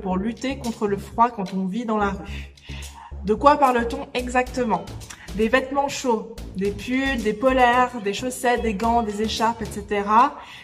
[0.00, 2.54] pour lutter contre le froid quand on vit dans la rue.
[3.24, 4.84] De quoi parle-t-on exactement?
[5.34, 10.08] Des vêtements chauds, des pulls, des polaires, des chaussettes, des gants, des écharpes, etc.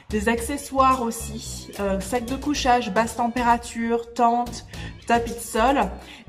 [0.09, 4.65] Des accessoires aussi, euh, sacs de couchage, basse température, tente,
[5.06, 5.77] tapis de sol.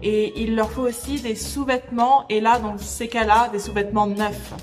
[0.02, 4.54] Et il leur faut aussi des sous-vêtements, et là, dans ces cas-là, des sous-vêtements neufs.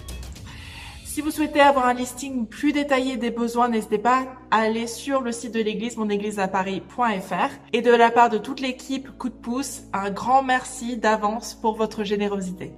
[1.13, 5.23] Si vous souhaitez avoir un listing plus détaillé des besoins, n'hésitez pas à aller sur
[5.23, 7.51] le site de l'église, monégliseaparis.fr.
[7.73, 11.75] Et de la part de toute l'équipe Coup de pouce, un grand merci d'avance pour
[11.75, 12.71] votre générosité.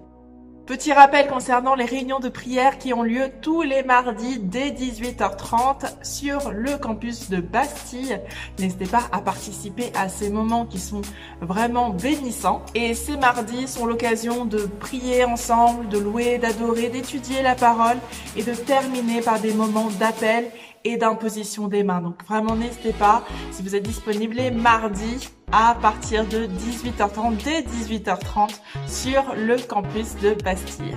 [0.73, 6.03] Petit rappel concernant les réunions de prière qui ont lieu tous les mardis dès 18h30
[6.03, 8.19] sur le campus de Bastille.
[8.59, 11.03] N'hésitez pas à participer à ces moments qui sont
[11.43, 12.63] vraiment bénissants.
[12.75, 17.99] Et ces mardis sont l'occasion de prier ensemble, de louer, d'adorer, d'étudier la parole
[18.35, 20.47] et de terminer par des moments d'appel
[20.85, 22.01] et d'imposition des mains.
[22.01, 27.61] Donc vraiment n'hésitez pas, si vous êtes disponible les mardis à partir de 18h30, dès
[27.61, 30.97] 18h30 sur le campus de Bastille.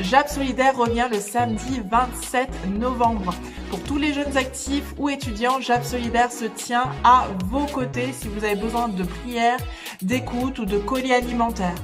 [0.00, 2.48] JAP Solidaire revient le samedi 27
[2.78, 3.34] novembre.
[3.68, 8.28] Pour tous les jeunes actifs ou étudiants, JAP Solidaire se tient à vos côtés si
[8.28, 9.58] vous avez besoin de prières,
[10.00, 11.74] d'écoute ou de colis alimentaires.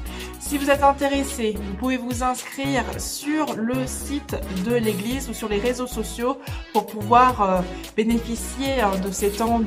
[0.47, 5.49] Si vous êtes intéressé, vous pouvez vous inscrire sur le site de l'église ou sur
[5.49, 6.39] les réseaux sociaux
[6.73, 7.61] pour pouvoir euh,
[7.97, 9.61] bénéficier euh, de ces temps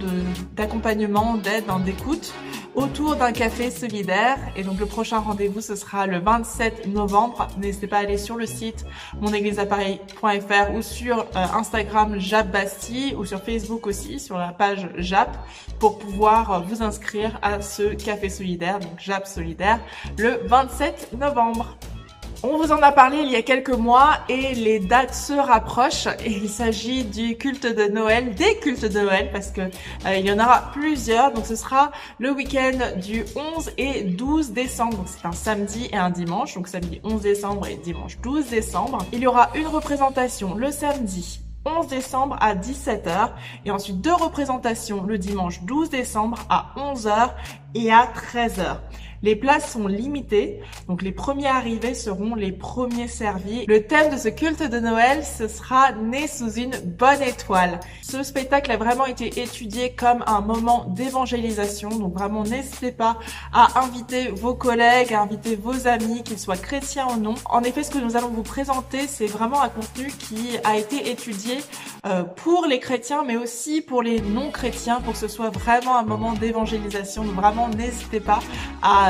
[0.56, 2.34] d'accompagnement, d'aide, d'écoute
[2.76, 4.38] autour d'un café solidaire.
[4.56, 7.50] Et donc le prochain rendez-vous, ce sera le 27 novembre.
[7.58, 8.86] N'hésitez pas à aller sur le site
[9.20, 15.46] monégliseappareil.fr ou sur euh, Instagram Jap Bastille ou sur Facebook aussi, sur la page Jap,
[15.78, 19.82] pour pouvoir vous inscrire à ce café solidaire, donc Jap solidaire,
[20.18, 21.78] le 27 27 novembre.
[22.42, 26.08] On vous en a parlé il y a quelques mois et les dates se rapprochent
[26.26, 30.32] il s'agit du culte de Noël, des cultes de Noël parce que euh, il y
[30.32, 31.34] en aura plusieurs.
[31.34, 33.26] Donc ce sera le week-end du
[33.58, 34.98] 11 et 12 décembre.
[34.98, 36.56] Donc c'est un samedi et un dimanche.
[36.56, 39.00] Donc samedi 11 décembre et dimanche 12 décembre.
[39.12, 43.32] Il y aura une représentation le samedi 11 décembre à 17h
[43.66, 47.32] et ensuite deux représentations le dimanche 12 décembre à 11h
[47.76, 48.78] et à 13h.
[49.22, 53.66] Les places sont limitées, donc les premiers arrivés seront les premiers servis.
[53.68, 57.82] Le thème de ce culte de Noël, ce sera Né sous une bonne étoile.
[58.02, 63.18] Ce spectacle a vraiment été étudié comme un moment d'évangélisation, donc vraiment n'hésitez pas
[63.52, 67.36] à inviter vos collègues, à inviter vos amis, qu'ils soient chrétiens ou non.
[67.46, 71.12] En effet, ce que nous allons vous présenter, c'est vraiment un contenu qui a été
[71.12, 71.58] étudié
[72.06, 76.04] euh, pour les chrétiens, mais aussi pour les non-chrétiens, pour que ce soit vraiment un
[76.04, 77.26] moment d'évangélisation.
[77.26, 78.40] Donc vraiment, n'hésitez pas
[78.82, 79.09] à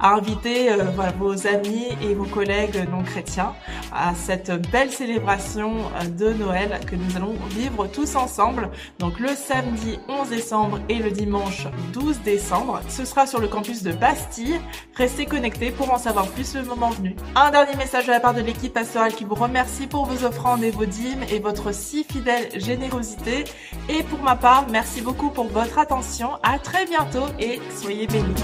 [0.00, 0.84] à, inviter euh,
[1.18, 3.54] vos amis et vos collègues non chrétiens
[3.92, 8.70] à cette belle célébration euh, de Noël que nous allons vivre tous ensemble.
[8.98, 12.80] Donc le samedi 11 décembre et le dimanche 12 décembre.
[12.88, 14.60] Ce sera sur le campus de Bastille.
[14.94, 17.16] Restez connectés pour en savoir plus le moment venu.
[17.34, 20.64] Un dernier message de la part de l'équipe pastorale qui vous remercie pour vos offrandes
[20.64, 23.44] et vos dîmes et votre si fidèle générosité.
[23.88, 26.30] Et pour ma part, merci beaucoup pour votre attention.
[26.42, 28.34] À très bientôt et soyez bénis.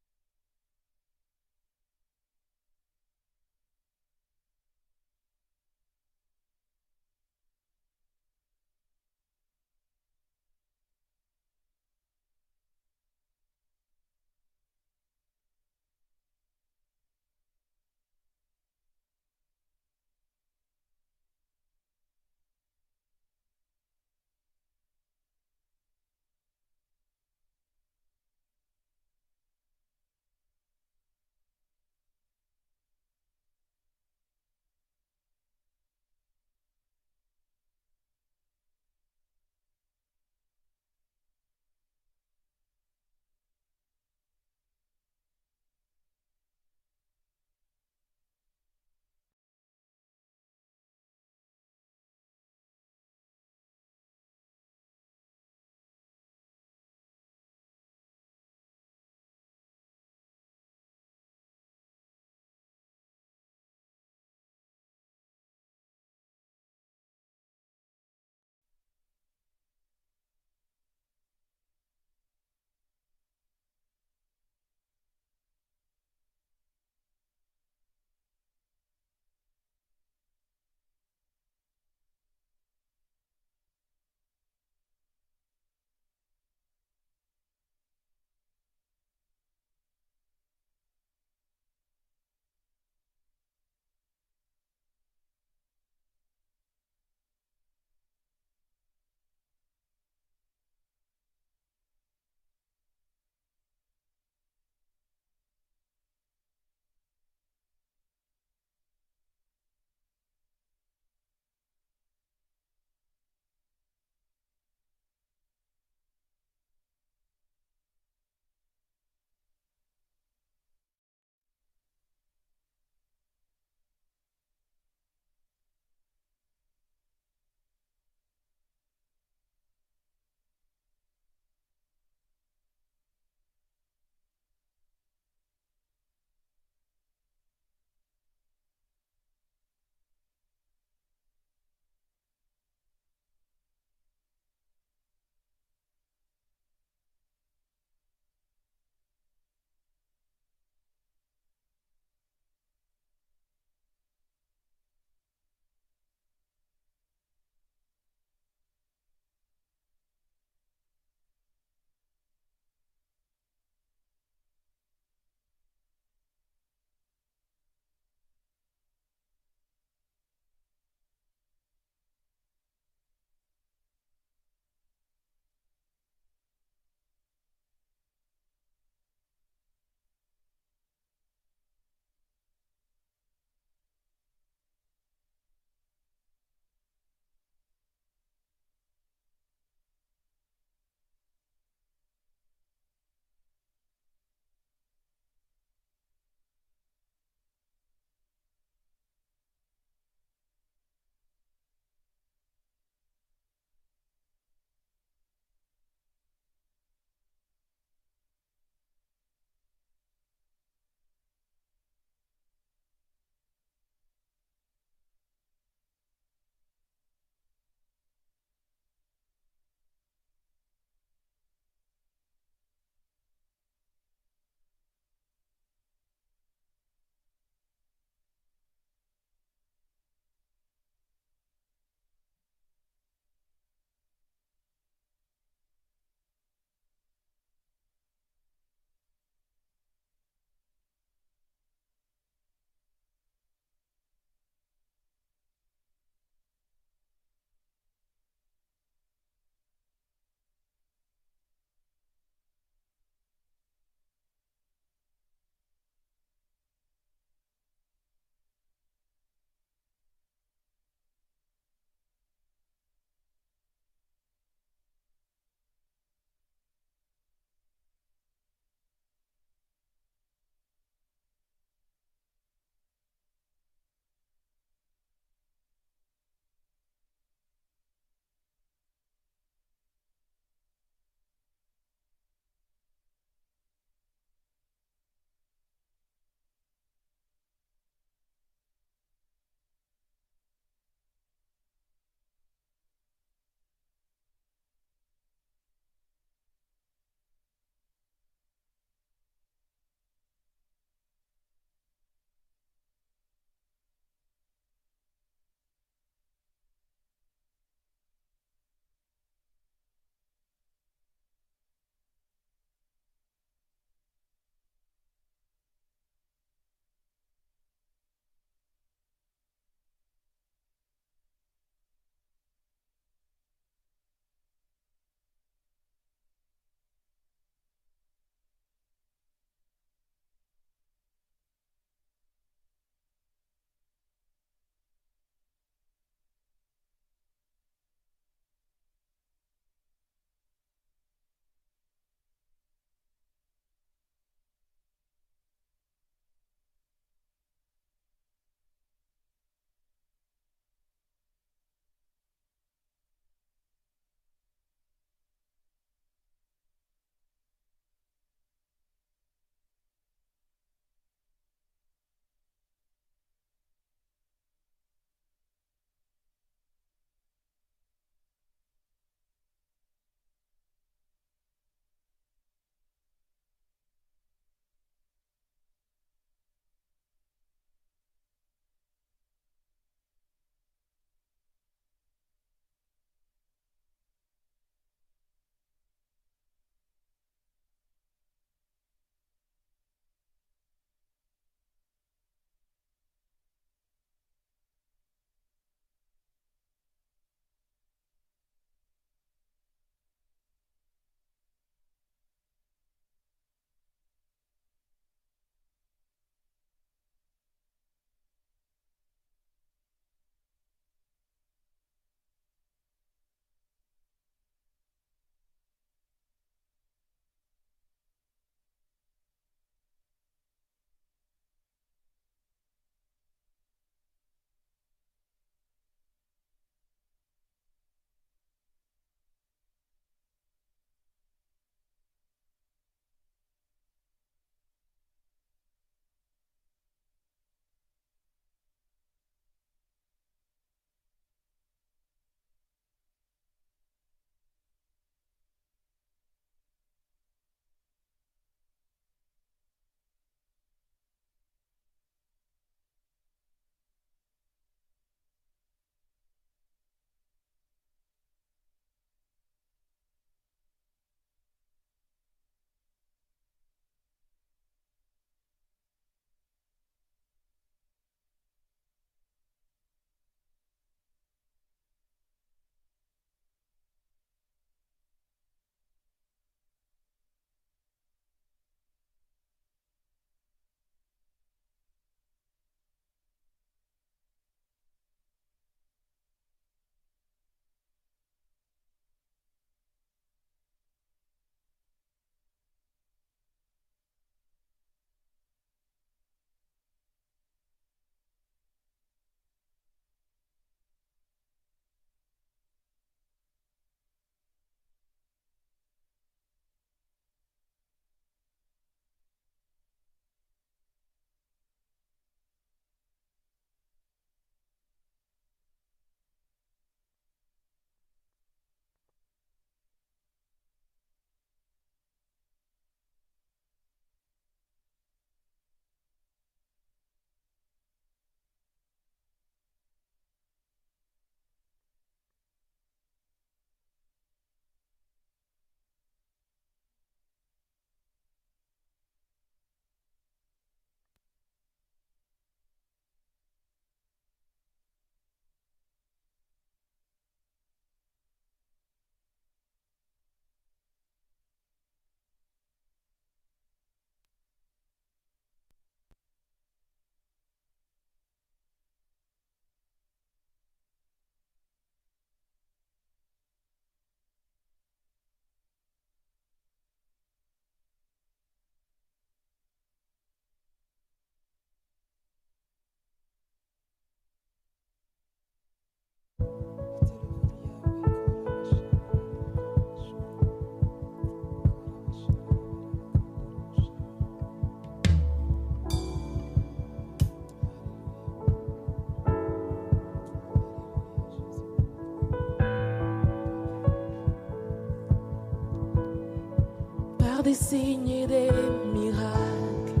[597.68, 598.50] signes et des
[598.92, 600.00] miracles.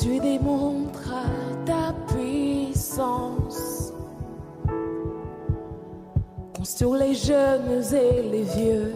[0.00, 1.14] Tu démontres
[1.66, 3.92] ta puissance
[6.62, 8.94] sur les jeunes et les vieux.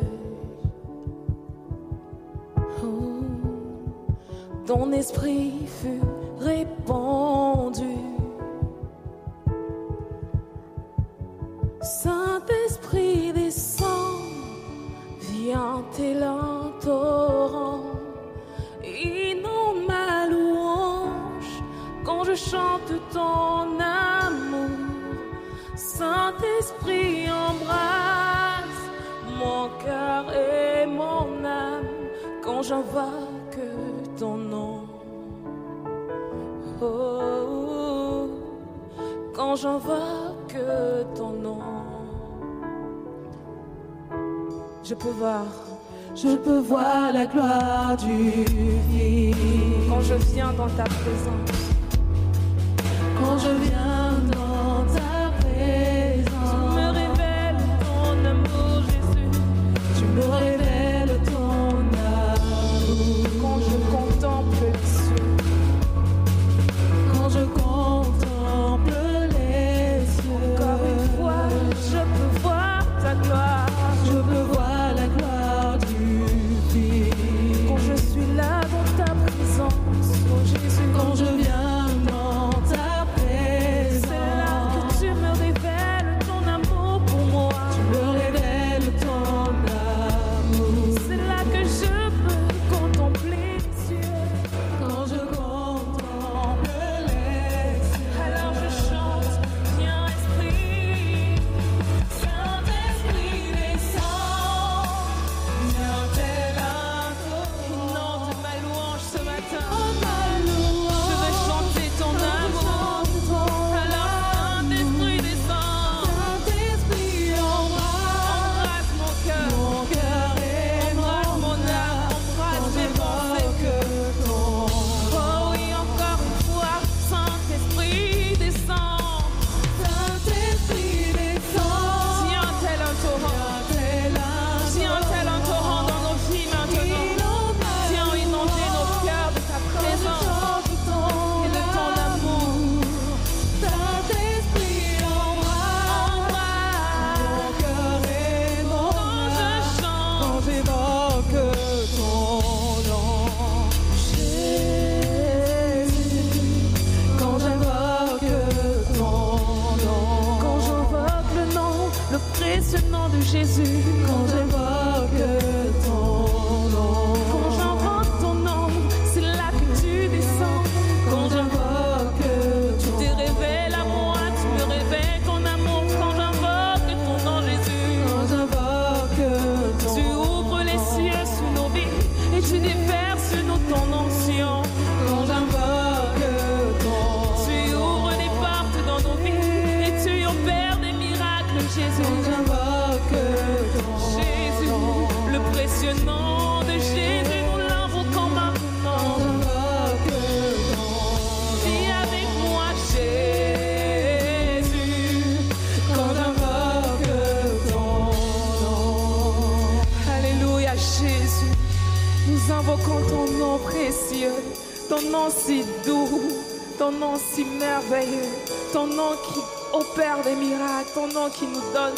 [2.85, 3.25] Oh,
[4.67, 6.12] ton esprit fut
[44.93, 45.47] Je peux voir,
[46.15, 48.45] je peux voir la gloire du
[48.91, 49.35] Fils.
[49.89, 51.73] Quand je viens dans ta présence,
[53.19, 53.82] quand je viens.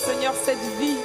[0.04, 0.98] Seigneur, cette vie.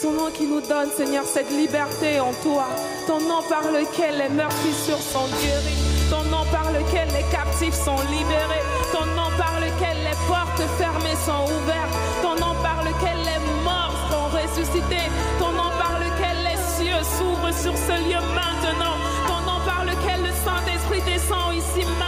[0.00, 2.64] Son nom qui nous donne, Seigneur, cette liberté en toi.
[3.06, 5.82] Ton nom par lequel les meurtrissures sont guéries.
[6.08, 8.64] Ton nom par lequel les captifs sont libérés.
[8.92, 11.96] Ton nom par lequel les portes fermées sont ouvertes.
[12.22, 15.08] Ton nom par lequel les morts sont ressuscités.
[15.38, 18.96] Ton nom par lequel les cieux s'ouvrent sur ce lieu maintenant.
[19.26, 22.07] Ton nom par lequel le Saint-Esprit descend ici maintenant.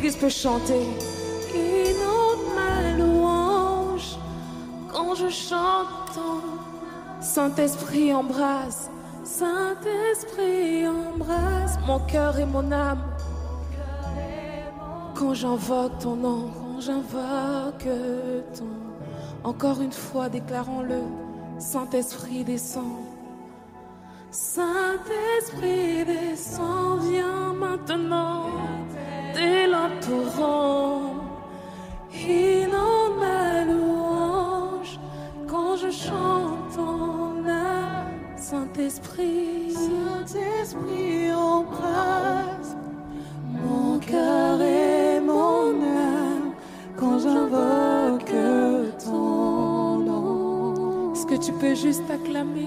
[0.00, 0.80] l'Église peut chanter
[1.54, 4.16] une autre ma louange
[4.90, 6.18] quand je chante.
[7.20, 8.88] Saint-Esprit embrasse,
[9.24, 13.02] Saint-Esprit embrasse mon cœur et mon âme.
[15.14, 17.88] Quand j'invoque ton nom, quand j'invoque
[18.56, 18.70] ton,
[19.44, 21.02] encore une fois déclarons-le,
[21.58, 23.09] Saint-Esprit descend.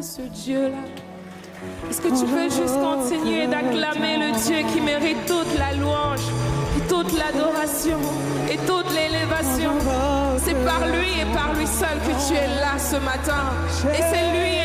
[0.04, 0.84] ce Dieu-là?
[1.90, 6.28] Est-ce que tu peux juste continuer d'acclamer le Dieu qui mérite toute la louange,
[6.90, 8.00] toute l'adoration
[8.52, 9.72] et toute l'élévation?
[10.40, 13.54] C'est par lui et par lui seul que tu es là ce matin.
[13.94, 14.63] Et c'est lui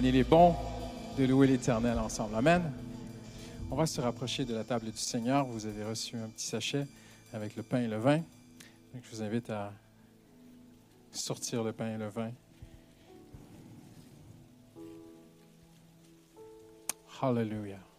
[0.00, 0.14] Amen.
[0.14, 0.54] Il est bon
[1.18, 2.34] de louer l'Éternel ensemble.
[2.34, 2.72] Amen.
[3.70, 5.44] On va se rapprocher de la table du Seigneur.
[5.44, 6.86] Vous avez reçu un petit sachet
[7.34, 8.16] avec le pain et le vin.
[8.16, 9.74] Donc, je vous invite à
[11.12, 12.30] sortir le pain et le vin.
[17.20, 17.89] Hallelujah.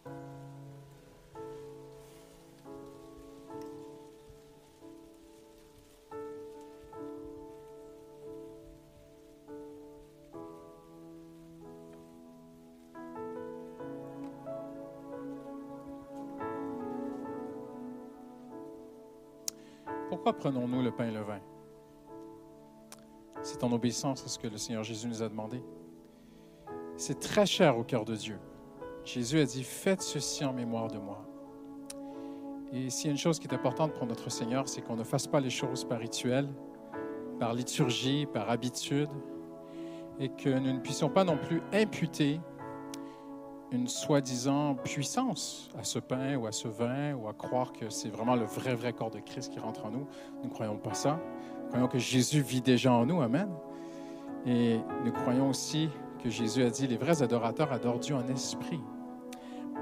[20.24, 21.40] Pourquoi prenons-nous le pain et le vin?
[23.42, 25.60] C'est en obéissance à ce que le Seigneur Jésus nous a demandé.
[26.96, 28.38] C'est très cher au cœur de Dieu.
[29.04, 31.26] Jésus a dit, faites ceci en mémoire de moi.
[32.72, 35.02] Et s'il y a une chose qui est importante pour notre Seigneur, c'est qu'on ne
[35.02, 36.48] fasse pas les choses par rituel,
[37.40, 39.10] par liturgie, par habitude,
[40.20, 42.40] et que nous ne puissions pas non plus imputer
[43.72, 48.10] une soi-disant puissance à ce pain ou à ce vin ou à croire que c'est
[48.10, 50.06] vraiment le vrai, vrai corps de Christ qui rentre en nous.
[50.42, 51.18] Nous ne croyons pas ça.
[51.62, 53.22] Nous croyons que Jésus vit déjà en nous.
[53.22, 53.48] Amen.
[54.46, 55.88] Et nous croyons aussi
[56.22, 58.80] que Jésus a dit, les vrais adorateurs adorent Dieu en esprit.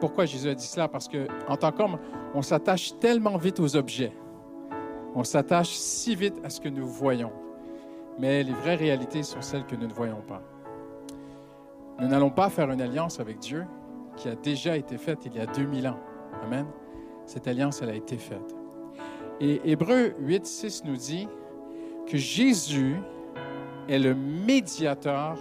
[0.00, 0.86] Pourquoi Jésus a dit cela?
[0.86, 1.98] Parce qu'en tant qu'homme,
[2.34, 4.12] on s'attache tellement vite aux objets.
[5.14, 7.32] On s'attache si vite à ce que nous voyons.
[8.18, 10.42] Mais les vraies réalités sont celles que nous ne voyons pas.
[11.98, 13.66] Nous n'allons pas faire une alliance avec Dieu
[14.20, 15.98] qui a déjà été faite il y a 2000 ans.
[16.44, 16.66] Amen.
[17.24, 18.54] Cette alliance, elle a été faite.
[19.40, 21.26] Et Hébreu 8, 6 nous dit
[22.06, 22.96] que Jésus
[23.88, 25.38] est le médiateur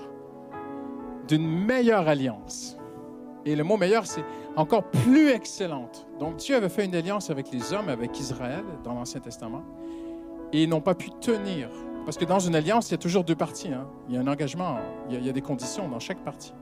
[1.27, 2.77] d'une meilleure alliance.
[3.45, 4.23] Et le mot meilleur, c'est
[4.55, 6.07] encore plus excellente.
[6.19, 9.63] Donc Dieu avait fait une alliance avec les hommes, avec Israël, dans l'Ancien Testament,
[10.53, 11.69] et ils n'ont pas pu tenir.
[12.05, 13.73] Parce que dans une alliance, il y a toujours deux parties.
[13.73, 13.87] Hein.
[14.07, 14.77] Il y a un engagement,
[15.09, 16.53] il y a, des conditions dans chaque partie.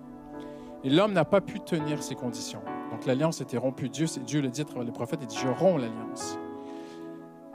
[0.83, 2.61] Et l'homme n'a pas pu tenir ces conditions.
[2.91, 3.89] Donc l'alliance était rompue.
[3.89, 6.37] Dieu, Dieu le dit à travers les prophètes, il dit, je romps l'alliance.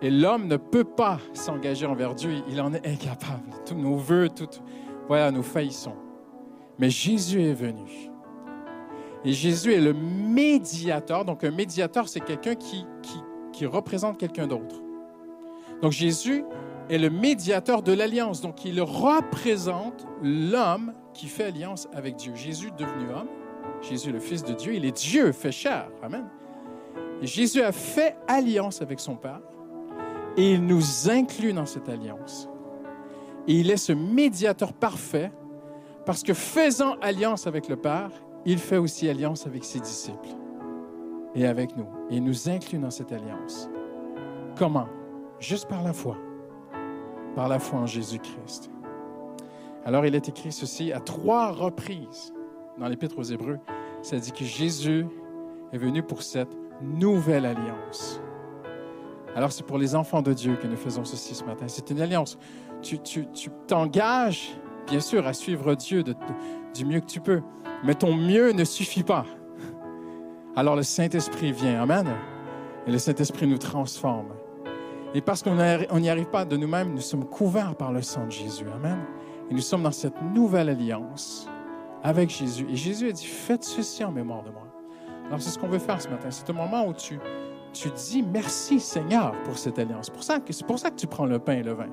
[0.03, 3.49] Et l'homme ne peut pas s'engager envers Dieu, il en est incapable.
[3.65, 4.49] Tous nos voeux, tout,
[5.07, 5.95] voilà, nous faillissons.
[6.79, 8.11] Mais Jésus est venu.
[9.25, 11.25] Et Jésus est le médiateur.
[11.25, 12.85] Donc, un médiateur, c'est quelqu'un qui,
[13.53, 14.83] qui, représente quelqu'un d'autre.
[15.81, 16.45] Donc, Jésus
[16.91, 18.41] est le médiateur de l'alliance.
[18.41, 22.35] Donc, il représente l'homme qui fait alliance avec Dieu.
[22.35, 23.29] Jésus devenu homme,
[23.81, 25.89] Jésus le Fils de Dieu, il est Dieu fait chair.
[26.03, 26.27] Amen.
[27.23, 29.41] Jésus a fait alliance avec son Père
[30.37, 32.49] et il nous inclut dans cette alliance.
[33.47, 35.31] Et il est ce médiateur parfait
[36.05, 38.11] parce que faisant alliance avec le Père,
[38.45, 40.29] il fait aussi alliance avec ses disciples
[41.35, 41.87] et avec nous.
[42.11, 43.69] Et il nous inclut dans cette alliance.
[44.59, 44.89] Comment?
[45.39, 46.17] Juste par la foi.
[47.37, 48.72] Par la foi en Jésus-Christ.
[49.85, 52.33] Alors il est écrit ceci à trois reprises
[52.79, 53.59] dans l'Épître aux Hébreux.
[54.03, 55.07] Ça dit que Jésus
[55.73, 58.21] est venu pour cette nouvelle alliance.
[59.35, 61.67] Alors c'est pour les enfants de Dieu que nous faisons ceci ce matin.
[61.69, 62.39] C'est une alliance.
[62.83, 62.99] Tu
[63.67, 64.57] t'engages,
[64.87, 66.03] bien sûr, à suivre Dieu
[66.75, 67.43] du mieux que tu peux
[67.83, 69.25] mais ton mieux ne suffit pas.
[70.57, 71.83] Alors le Saint-Esprit vient.
[71.83, 72.07] Amen.
[72.87, 74.29] Et le Saint-Esprit nous transforme.
[75.15, 78.31] Et parce qu'on n'y arrive pas de nous-mêmes, nous sommes couverts par le sang de
[78.31, 78.67] Jésus.
[78.75, 78.99] Amen.
[79.53, 81.47] Et nous sommes dans cette nouvelle alliance
[82.03, 82.67] avec Jésus.
[82.71, 84.67] Et Jésus a dit, faites ceci en mémoire de moi.
[85.27, 86.29] Alors c'est ce qu'on veut faire ce matin.
[86.31, 87.21] C'est un moment où tu,
[87.75, 90.07] tu dis merci Seigneur pour cette alliance.
[90.07, 90.15] C'est
[90.67, 91.91] pour, ça que, tu prends le pain et le vin.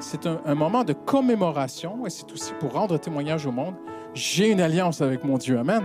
[0.00, 3.74] C'est un moment de commémoration et c'est aussi pour rendre témoignage au monde
[4.14, 5.58] j'ai une alliance avec mon Dieu.
[5.58, 5.82] Amen.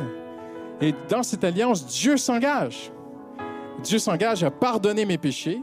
[0.81, 2.91] Et dans cette alliance, Dieu s'engage.
[3.83, 5.61] Dieu s'engage à pardonner mes péchés.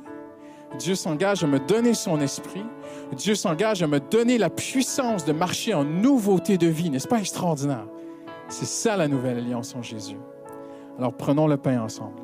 [0.79, 2.65] Dieu s'engage à me donner son esprit.
[3.17, 6.91] Dieu s'engage à me donner la puissance de marcher en nouveauté de vie.
[6.91, 7.87] N'est-ce pas extraordinaire?
[8.49, 10.19] C'est ça la nouvelle alliance en Jésus.
[10.99, 12.21] Alors prenons le pain ensemble.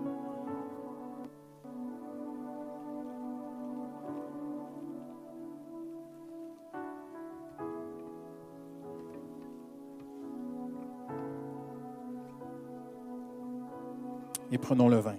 [14.53, 15.17] et prenons le vin.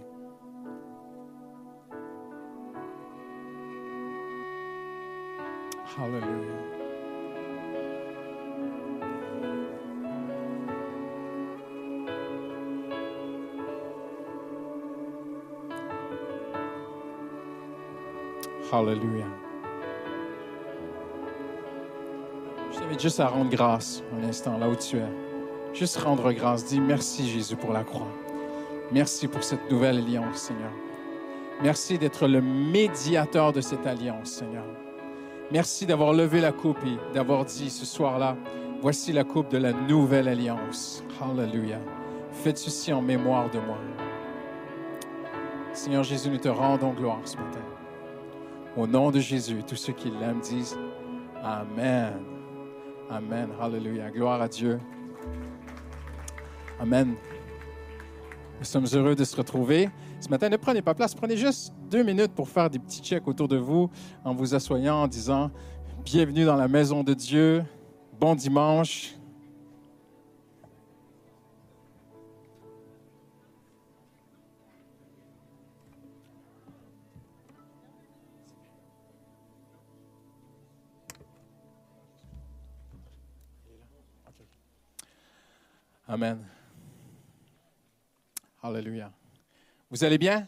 [6.00, 6.28] Hallelujah.
[18.72, 19.26] Hallelujah.
[22.72, 25.02] Je t'invite juste à rendre grâce un instant là où tu es.
[25.74, 26.66] Juste rendre grâce.
[26.66, 28.08] Dis merci Jésus pour la croix.
[28.92, 30.72] Merci pour cette nouvelle alliance, Seigneur.
[31.64, 34.64] Merci d'être le médiateur de cette alliance, Seigneur.
[35.50, 38.36] Merci d'avoir levé la coupe et d'avoir dit ce soir-là,
[38.82, 41.04] voici la coupe de la nouvelle alliance.
[41.22, 41.80] Hallelujah.
[42.32, 43.78] Faites ceci en mémoire de moi.
[45.72, 47.62] Seigneur Jésus, nous te rendons gloire ce matin.
[48.76, 50.78] Au nom de Jésus, tous ceux qui l'aiment disent
[51.42, 52.26] Amen.
[53.10, 53.50] Amen.
[53.60, 54.12] Hallelujah.
[54.12, 54.80] Gloire à Dieu.
[56.80, 57.16] Amen.
[58.60, 59.90] Nous sommes heureux de se retrouver.
[60.20, 63.28] Ce matin, ne prenez pas place, prenez juste deux minutes pour faire des petits checks
[63.28, 63.90] autour de vous
[64.26, 65.52] en vous assoyant, en disant
[66.04, 67.64] Bienvenue dans la maison de Dieu,
[68.20, 69.14] bon dimanche.
[86.08, 86.57] Amen.
[88.68, 89.14] Alléluia.
[89.90, 90.46] Vous allez bien?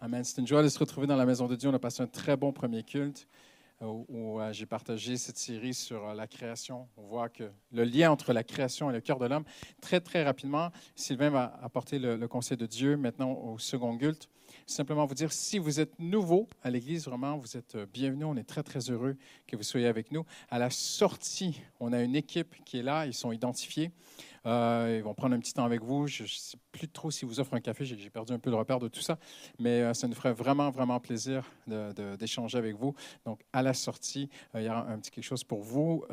[0.00, 0.24] Amen.
[0.24, 1.68] C'est une joie de se retrouver dans la maison de Dieu.
[1.68, 3.28] On a passé un très bon premier culte
[3.82, 6.88] euh, où, euh, j'ai partagé cette série sur euh, la création.
[6.96, 9.44] On voit que le lien entre la création et le cœur de l'homme,
[9.82, 14.30] très, très rapidement, Sylvain va apporter le, le conseil de Dieu maintenant au second culte
[14.66, 18.26] simplement vous dire, si vous êtes nouveau à l'Église, vraiment, vous êtes euh, bienvenus.
[18.28, 20.24] On est très, très heureux que vous soyez avec nous.
[20.50, 23.06] À la sortie, on a une équipe qui est là.
[23.06, 23.90] Ils sont identifiés.
[24.46, 26.06] Euh, ils vont prendre un petit temps avec vous.
[26.06, 27.84] Je ne sais plus trop si vous offrent un café.
[27.84, 29.18] J'ai perdu un peu le repère de tout ça.
[29.58, 31.50] Mais euh, ça nous ferait vraiment, vraiment plaisir
[32.18, 32.94] d'échanger avec vous.
[33.24, 36.04] Donc, à la sortie, il y aura un petit quelque chose pour vous.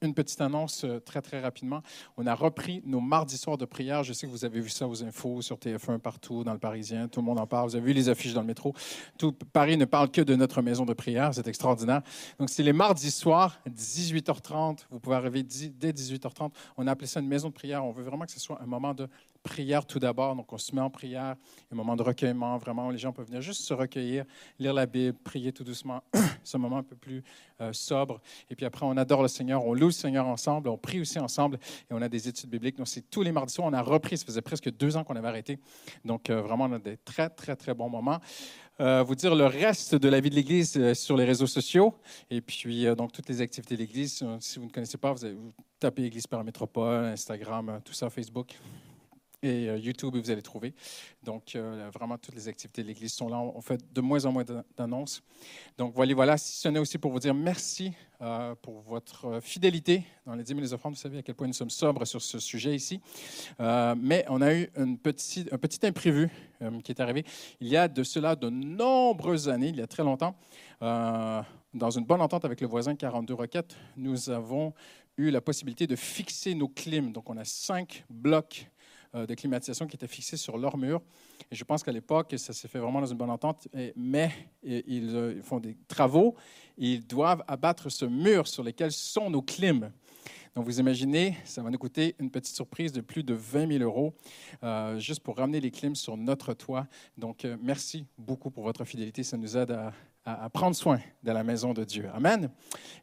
[0.00, 1.82] Une petite annonce euh, très, très rapidement.
[2.16, 4.04] On a repris nos mardis soirs de prière.
[4.04, 7.08] Je sais que vous avez vu ça aux infos, sur TF1, partout, dans le Parisien.
[7.08, 7.68] Tout le monde en parle.
[7.68, 8.74] Vous avez vu les affiches dans le métro.
[9.18, 11.34] Tout Paris ne parle que de notre maison de prière.
[11.34, 12.02] C'est extraordinaire.
[12.38, 14.86] Donc, c'est les mardis soirs, 18h30.
[14.88, 16.52] Vous pouvez arriver dès 18h30.
[16.76, 17.84] On a appelé ça une maison de prière.
[17.84, 19.08] On veut vraiment que ce soit un moment de
[19.42, 20.36] prière tout d'abord.
[20.36, 21.36] Donc, on se met en prière,
[21.72, 24.24] un moment de recueillement, vraiment, où les gens peuvent venir juste se recueillir,
[24.58, 26.02] lire la Bible, prier tout doucement.
[26.54, 27.22] Un moment un peu plus
[27.60, 28.22] euh, sobre.
[28.48, 31.18] Et puis après, on adore le Seigneur, on loue le Seigneur ensemble, on prie aussi
[31.18, 31.58] ensemble
[31.90, 32.78] et on a des études bibliques.
[32.78, 33.68] Donc, c'est tous les mardis soirs.
[33.68, 35.58] On a repris, ça faisait presque deux ans qu'on avait arrêté.
[36.06, 38.18] Donc, euh, vraiment, on a des très, très, très bons moments.
[38.80, 41.94] Euh, vous dire le reste de la vie de l'Église sur les réseaux sociaux
[42.30, 44.24] et puis donc toutes les activités de l'Église.
[44.40, 48.56] Si vous ne connaissez pas, vous, vous tapez Église par Métropole, Instagram, tout ça, Facebook
[49.42, 50.74] et euh, YouTube, vous allez trouver.
[51.22, 53.38] Donc, euh, vraiment, toutes les activités de l'Église sont là.
[53.38, 54.44] On fait de moins en moins
[54.76, 55.22] d'annonces.
[55.76, 56.36] Donc, voilà, voilà.
[56.36, 60.54] Si ce n'est aussi pour vous dire merci euh, pour votre fidélité dans les 10
[60.54, 60.94] 000 offrandes.
[60.94, 63.00] Vous savez à quel point nous sommes sobres sur ce sujet ici.
[63.58, 66.28] mais on a eu une petite, un petit imprévu
[66.82, 67.24] qui est arrivé.
[67.60, 70.34] Il y a de cela de nombreuses années, il y a très longtemps,
[70.80, 74.74] dans une bonne entente avec le voisin 42 Roquettes, nous avons
[75.16, 77.12] eu la possibilité de fixer nos clims.
[77.12, 78.68] Donc, on a cinq blocs
[79.14, 81.00] de climatisation qui étaient fixés sur leur mur.
[81.50, 84.30] Et je pense qu'à l'époque, ça s'est fait vraiment dans une bonne entente, mais
[84.66, 86.34] euh, ils font des travaux,
[86.76, 89.90] ils doivent abattre ce mur sur lequel sont nos clims.
[90.54, 93.84] Donc, vous imaginez, ça va nous coûter une petite surprise de plus de 20 000
[93.84, 94.14] euros
[94.62, 96.86] euh, juste pour ramener les clims sur notre toit.
[97.16, 99.22] Donc, merci beaucoup pour votre fidélité.
[99.22, 99.70] Ça nous aide
[100.24, 102.08] à, prendre soin de la maison de Dieu.
[102.12, 102.50] Amen.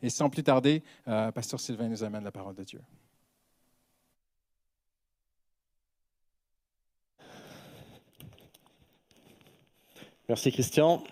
[0.01, 2.81] Et sans plus tarder, Pasteur Sylvain nous amène la parole de Dieu.
[10.27, 11.03] Merci Christian.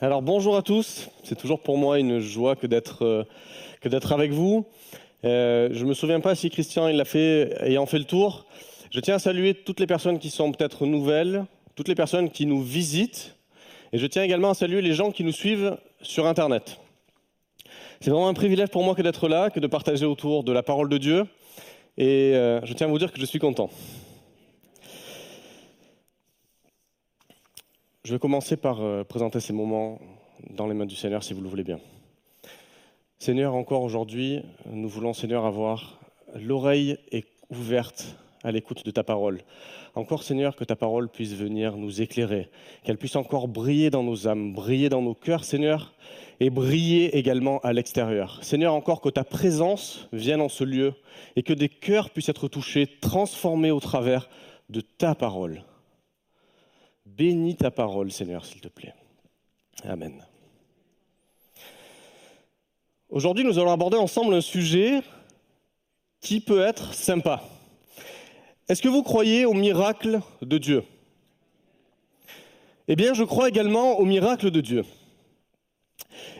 [0.00, 4.66] Alors bonjour à tous, c'est toujours pour moi une joie que d'être euh, avec vous.
[5.24, 8.46] Euh, je me souviens pas si Christian l'a fait ayant fait le tour.
[8.90, 12.46] Je tiens à saluer toutes les personnes qui sont peut-être nouvelles, toutes les personnes qui
[12.46, 13.36] nous visitent,
[13.92, 16.80] et je tiens également à saluer les gens qui nous suivent sur Internet.
[18.00, 20.64] C'est vraiment un privilège pour moi que d'être là, que de partager autour de la
[20.64, 21.26] parole de Dieu.
[21.96, 23.70] Et euh, je tiens à vous dire que je suis content.
[28.02, 30.00] Je vais commencer par euh, présenter ces moments
[30.50, 31.78] dans les mains du Seigneur, si vous le voulez bien.
[33.20, 36.00] Seigneur, encore aujourd'hui, nous voulons, Seigneur, avoir
[36.34, 36.98] l'oreille
[37.48, 39.40] ouverte à l'écoute de ta parole.
[39.94, 42.50] Encore, Seigneur, que ta parole puisse venir nous éclairer,
[42.82, 45.94] qu'elle puisse encore briller dans nos âmes, briller dans nos cœurs, Seigneur,
[46.40, 48.38] et briller également à l'extérieur.
[48.42, 50.94] Seigneur, encore que ta présence vienne en ce lieu
[51.36, 54.28] et que des cœurs puissent être touchés, transformés au travers
[54.68, 55.62] de ta parole.
[57.06, 58.94] Bénis ta parole, Seigneur, s'il te plaît.
[59.84, 60.24] Amen.
[63.10, 65.02] Aujourd'hui, nous allons aborder ensemble un sujet
[66.20, 67.42] qui peut être sympa.
[68.68, 70.84] Est-ce que vous croyez au miracle de Dieu?
[72.88, 74.84] Eh bien, je crois également au miracle de Dieu.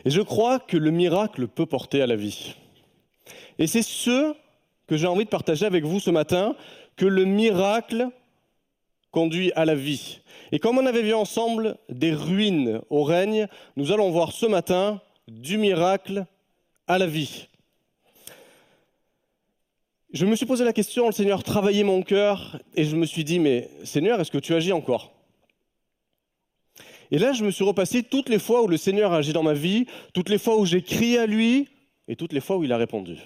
[0.05, 2.55] Et je crois que le miracle peut porter à la vie.
[3.59, 4.33] Et c'est ce
[4.87, 6.55] que j'ai envie de partager avec vous ce matin,
[6.95, 8.09] que le miracle
[9.11, 10.19] conduit à la vie.
[10.51, 13.47] Et comme on avait vu ensemble des ruines au règne,
[13.77, 16.25] nous allons voir ce matin du miracle
[16.87, 17.47] à la vie
[20.15, 23.25] je me suis posé la question, le Seigneur travaillait mon cœur, et je me suis
[23.25, 25.14] dit, mais Seigneur, est-ce que tu agis encore?
[27.11, 29.43] Et là, je me suis repassé toutes les fois où le Seigneur a agi dans
[29.43, 31.67] ma vie, toutes les fois où j'ai crié à lui,
[32.07, 33.17] et toutes les fois où il a répondu.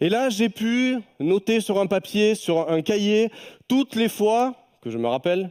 [0.00, 3.30] Et là, j'ai pu noter sur un papier, sur un cahier,
[3.66, 5.50] toutes les fois, que je me rappelle,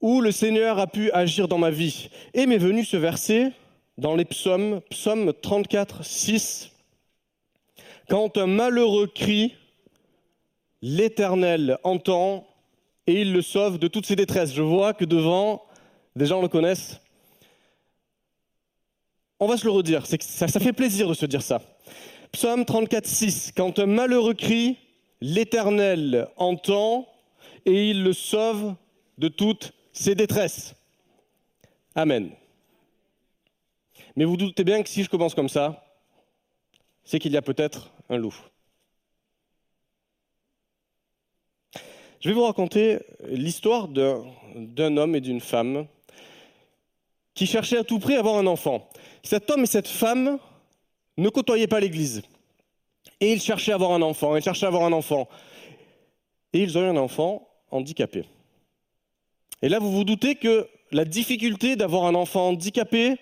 [0.00, 2.08] où le Seigneur a pu agir dans ma vie.
[2.34, 3.52] Et m'est venu ce verset
[3.98, 6.72] dans les psaumes, psaume 34, 6.
[8.08, 9.54] Quand un malheureux crie,
[10.82, 12.46] l'Éternel entend
[13.06, 14.52] et il le sauve de toutes ses détresses.
[14.52, 15.64] Je vois que devant,
[16.16, 16.98] des gens le connaissent.
[19.38, 21.60] On va se le redire, ça, fait plaisir de se dire ça.
[22.32, 23.52] Psaume 34, 6.
[23.54, 24.78] Quand un malheureux crie,
[25.20, 27.06] l'Éternel entend
[27.66, 28.74] et il le sauve
[29.18, 30.74] de toutes ses détresses.
[31.94, 32.30] Amen.
[34.16, 35.84] Mais vous doutez bien que si je commence comme ça,
[37.04, 38.34] c'est qu'il y a peut-être un loup.
[42.20, 45.86] Je vais vous raconter l'histoire d'un homme et d'une femme
[47.36, 48.88] qui cherchaient à tout prix à avoir un enfant.
[49.22, 50.38] Cet homme et cette femme
[51.16, 52.22] ne côtoyaient pas l'Église.
[53.20, 55.28] Et ils cherchaient à avoir un enfant, ils cherchaient à avoir un enfant.
[56.52, 58.24] Et ils ont eu un enfant handicapé.
[59.62, 63.16] Et là, vous vous doutez que la difficulté d'avoir un enfant handicapé,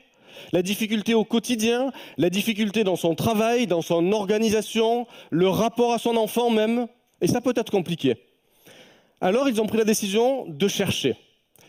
[0.53, 5.99] la difficulté au quotidien, la difficulté dans son travail, dans son organisation, le rapport à
[5.99, 6.87] son enfant même,
[7.21, 8.17] et ça peut être compliqué.
[9.21, 11.17] Alors ils ont pris la décision de chercher.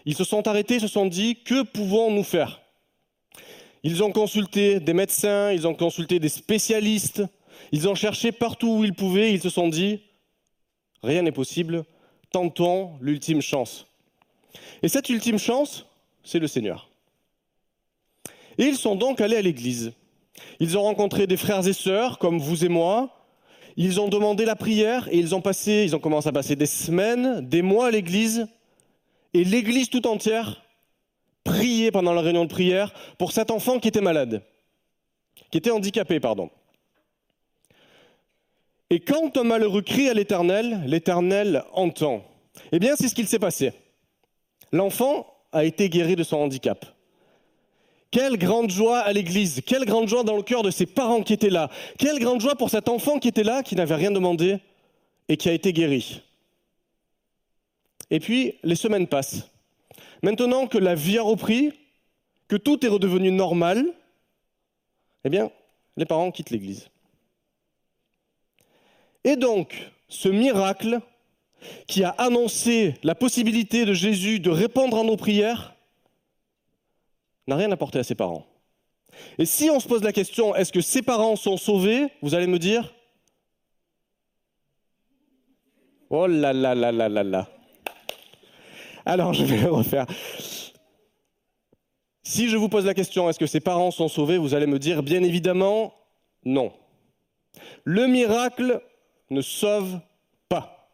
[0.06, 2.62] Ils se sont arrêtés, se sont dit, que pouvons-nous faire?
[3.84, 7.24] Ils ont consulté des médecins, ils ont consulté des spécialistes,
[7.72, 10.02] ils ont cherché partout où ils pouvaient, ils se sont dit,
[11.04, 11.86] rien n'est possible,
[12.32, 13.88] tentons l'ultime chance.
[14.82, 15.86] Et cette ultime chance,
[16.24, 16.90] c'est le Seigneur.
[18.58, 19.94] Et ils sont donc allés à l'église.
[20.60, 23.16] Ils ont rencontré des frères et sœurs comme vous et moi,
[23.78, 26.66] ils ont demandé la prière et ils ont passé, ils ont commencé à passer des
[26.66, 28.48] semaines, des mois à l'église.
[29.36, 30.62] Et l'église tout entière
[31.44, 34.42] priait pendant la réunion de prière pour cet enfant qui était malade,
[35.52, 36.50] qui était handicapé, pardon.
[38.90, 42.24] Et quand un malheureux crie à l'éternel, l'éternel entend.
[42.72, 43.74] Eh bien, c'est ce qu'il s'est passé.
[44.72, 46.86] L'enfant a été guéri de son handicap.
[48.12, 51.34] Quelle grande joie à l'église, quelle grande joie dans le cœur de ses parents qui
[51.34, 54.60] étaient là, quelle grande joie pour cet enfant qui était là, qui n'avait rien demandé
[55.28, 56.22] et qui a été guéri.
[58.12, 59.50] Et puis, les semaines passent.
[60.22, 61.74] Maintenant que la vie a repris,
[62.48, 63.86] que tout est redevenu normal,
[65.24, 65.52] eh bien,
[65.98, 66.90] les parents quittent l'église.
[69.24, 71.00] Et donc, ce miracle
[71.88, 75.76] qui a annoncé la possibilité de Jésus de répondre à nos prières,
[77.48, 78.46] n'a rien apporté à ses parents.
[79.38, 82.48] Et si on se pose la question, est-ce que ses parents sont sauvés Vous allez
[82.48, 82.94] me dire
[86.10, 87.55] Oh là là là là là là.
[89.06, 90.06] Alors je vais le refaire.
[92.24, 94.80] Si je vous pose la question, est-ce que ses parents sont sauvés Vous allez me
[94.80, 95.94] dire, bien évidemment,
[96.44, 96.74] non.
[97.84, 98.82] Le miracle
[99.30, 100.00] ne sauve
[100.50, 100.90] pas.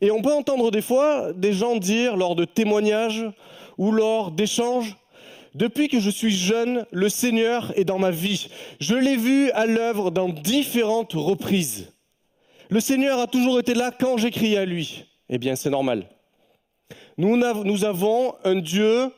[0.00, 3.26] Et on peut entendre des fois des gens dire lors de témoignages,
[3.78, 4.96] ou lors d'échanges.
[5.54, 8.48] Depuis que je suis jeune, le Seigneur est dans ma vie.
[8.80, 11.92] Je l'ai vu à l'œuvre dans différentes reprises.
[12.70, 15.11] Le Seigneur a toujours été là quand j'ai crié à lui.
[15.34, 16.06] Eh bien, c'est normal.
[17.16, 17.34] Nous,
[17.84, 19.10] avons un Dieu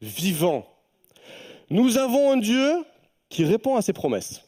[0.00, 0.64] vivant.
[1.70, 2.84] Nous avons un Dieu
[3.28, 4.44] qui répond à ses promesses.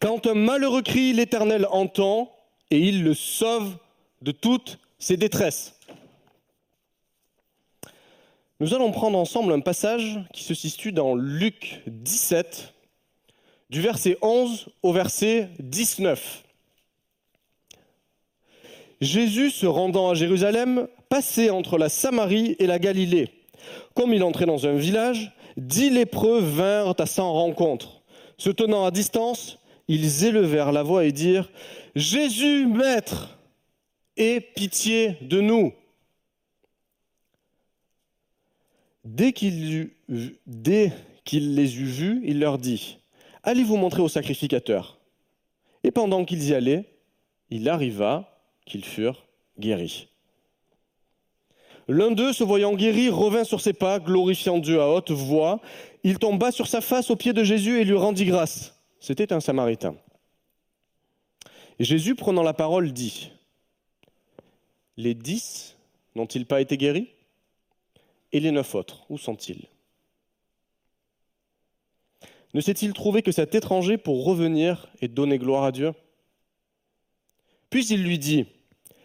[0.00, 2.30] Quand un malheureux crie, l'Éternel entend
[2.70, 3.76] et il le sauve
[4.22, 5.74] de toutes ses détresses.
[8.60, 12.72] Nous allons prendre ensemble un passage qui se situe dans Luc 17,
[13.70, 16.44] du verset 11 au verset 19.
[19.00, 23.30] Jésus, se rendant à Jérusalem, passait entre la Samarie et la Galilée.
[23.94, 28.02] Comme il entrait dans un village, dix lépreux vinrent à sa rencontre.
[28.36, 31.50] Se tenant à distance, ils élevèrent la voix et dirent
[31.94, 33.38] Jésus, Maître,
[34.16, 35.72] aie pitié de nous.
[39.04, 39.90] Dès qu'il,
[41.32, 42.98] les eut vus, il leur dit,
[43.42, 44.98] Allez vous montrer au sacrificateur.
[45.84, 46.84] Et pendant qu'ils y allaient,
[47.50, 48.37] il arriva
[48.68, 49.26] qu'ils furent
[49.58, 50.08] guéris.
[51.88, 55.60] L'un d'eux, se voyant guéri, revint sur ses pas, glorifiant Dieu à haute voix.
[56.04, 58.78] Il tomba sur sa face aux pieds de Jésus et lui rendit grâce.
[59.00, 59.96] C'était un Samaritain.
[61.80, 63.32] Jésus, prenant la parole, dit,
[64.96, 65.76] Les dix
[66.14, 67.08] n'ont-ils pas été guéris?
[68.32, 69.66] Et les neuf autres, où sont-ils?
[72.52, 75.92] Ne s'est-il trouvé que cet étranger pour revenir et donner gloire à Dieu?
[77.70, 78.46] Puis il lui dit,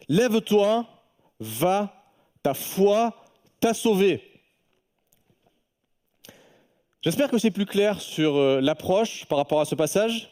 [0.09, 0.85] Lève-toi,
[1.39, 2.03] va,
[2.41, 3.15] ta foi
[3.59, 4.21] t'a sauvé.
[7.01, 10.31] J'espère que c'est plus clair sur euh, l'approche par rapport à ce passage.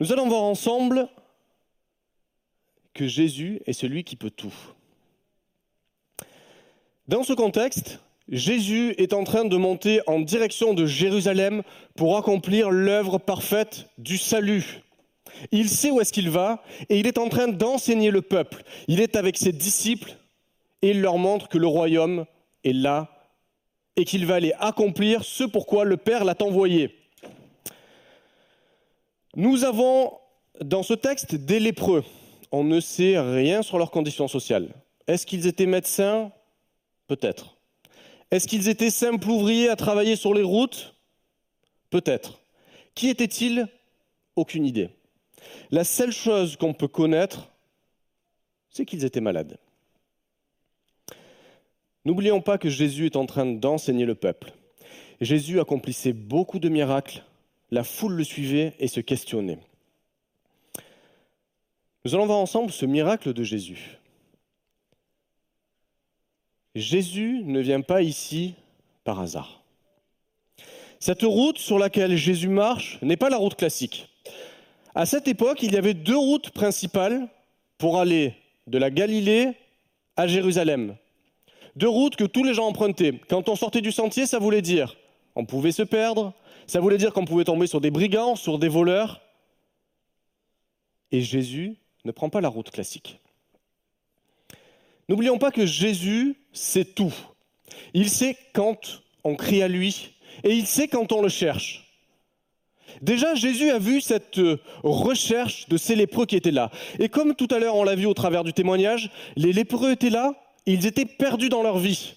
[0.00, 1.08] Nous allons voir ensemble
[2.92, 4.54] que Jésus est celui qui peut tout.
[7.08, 11.62] Dans ce contexte, Jésus est en train de monter en direction de Jérusalem
[11.94, 14.82] pour accomplir l'œuvre parfaite du salut.
[15.52, 18.62] Il sait où est-ce qu'il va et il est en train d'enseigner le peuple.
[18.88, 20.16] Il est avec ses disciples
[20.82, 22.26] et il leur montre que le royaume
[22.64, 23.10] est là
[23.96, 26.94] et qu'il va aller accomplir ce pourquoi le Père l'a envoyé.
[29.34, 30.12] Nous avons
[30.60, 32.04] dans ce texte des lépreux.
[32.52, 34.68] On ne sait rien sur leurs conditions sociales.
[35.06, 36.30] Est-ce qu'ils étaient médecins?
[37.06, 37.56] Peut-être.
[38.30, 40.94] Est-ce qu'ils étaient simples ouvriers à travailler sur les routes?
[41.90, 42.40] Peut-être.
[42.94, 43.68] Qui étaient-ils
[44.34, 44.90] Aucune idée.
[45.70, 47.48] La seule chose qu'on peut connaître,
[48.70, 49.58] c'est qu'ils étaient malades.
[52.04, 54.52] N'oublions pas que Jésus est en train d'enseigner le peuple.
[55.20, 57.24] Jésus accomplissait beaucoup de miracles,
[57.70, 59.58] la foule le suivait et se questionnait.
[62.04, 63.98] Nous allons voir ensemble ce miracle de Jésus.
[66.76, 68.54] Jésus ne vient pas ici
[69.02, 69.64] par hasard.
[71.00, 74.08] Cette route sur laquelle Jésus marche n'est pas la route classique.
[74.96, 77.28] À cette époque, il y avait deux routes principales
[77.76, 78.34] pour aller
[78.66, 79.52] de la Galilée
[80.16, 80.96] à Jérusalem.
[81.76, 83.20] Deux routes que tous les gens empruntaient.
[83.28, 84.96] Quand on sortait du sentier, ça voulait dire
[85.34, 86.32] on pouvait se perdre,
[86.66, 89.20] ça voulait dire qu'on pouvait tomber sur des brigands, sur des voleurs.
[91.12, 91.76] Et Jésus
[92.06, 93.20] ne prend pas la route classique.
[95.10, 97.12] N'oublions pas que Jésus sait tout.
[97.92, 101.85] Il sait quand on crie à lui et il sait quand on le cherche.
[103.02, 104.40] Déjà, Jésus a vu cette
[104.82, 106.70] recherche de ces lépreux qui étaient là.
[106.98, 110.10] Et comme tout à l'heure on l'a vu au travers du témoignage, les lépreux étaient
[110.10, 110.34] là,
[110.66, 112.14] ils étaient perdus dans leur vie.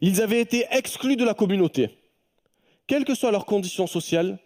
[0.00, 1.90] Ils avaient été exclus de la communauté.
[2.86, 4.38] Quelles que soient leurs conditions sociales,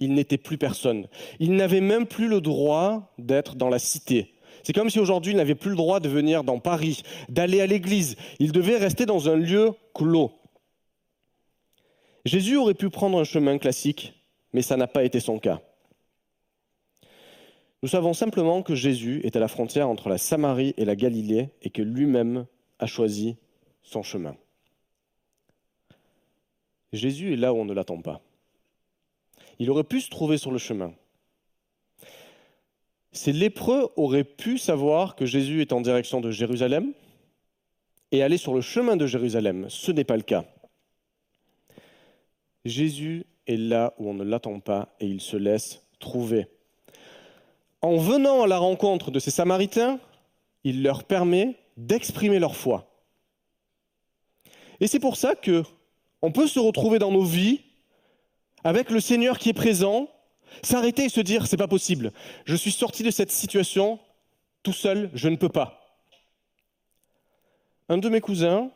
[0.00, 1.06] ils n'étaient plus personne.
[1.40, 4.34] Ils n'avaient même plus le droit d'être dans la cité.
[4.62, 7.66] C'est comme si aujourd'hui ils n'avaient plus le droit de venir dans Paris, d'aller à
[7.66, 8.16] l'église.
[8.38, 10.32] Ils devaient rester dans un lieu clos.
[12.28, 14.12] Jésus aurait pu prendre un chemin classique,
[14.52, 15.62] mais ça n'a pas été son cas.
[17.82, 21.48] Nous savons simplement que Jésus est à la frontière entre la Samarie et la Galilée
[21.62, 22.44] et que lui-même
[22.80, 23.36] a choisi
[23.82, 24.36] son chemin.
[26.92, 28.20] Jésus est là où on ne l'attend pas.
[29.58, 30.92] Il aurait pu se trouver sur le chemin.
[33.10, 36.92] Ces lépreux auraient pu savoir que Jésus est en direction de Jérusalem
[38.12, 39.70] et aller sur le chemin de Jérusalem.
[39.70, 40.44] Ce n'est pas le cas.
[42.68, 46.46] Jésus est là où on ne l'attend pas et il se laisse trouver.
[47.80, 50.00] En venant à la rencontre de ces Samaritains,
[50.64, 52.90] il leur permet d'exprimer leur foi.
[54.80, 55.62] Et c'est pour ça que
[56.22, 57.60] on peut se retrouver dans nos vies
[58.64, 60.08] avec le Seigneur qui est présent,
[60.62, 62.12] s'arrêter et se dire c'est pas possible.
[62.44, 64.00] Je suis sorti de cette situation
[64.62, 65.80] tout seul, je ne peux pas.
[67.88, 68.70] Un de mes cousins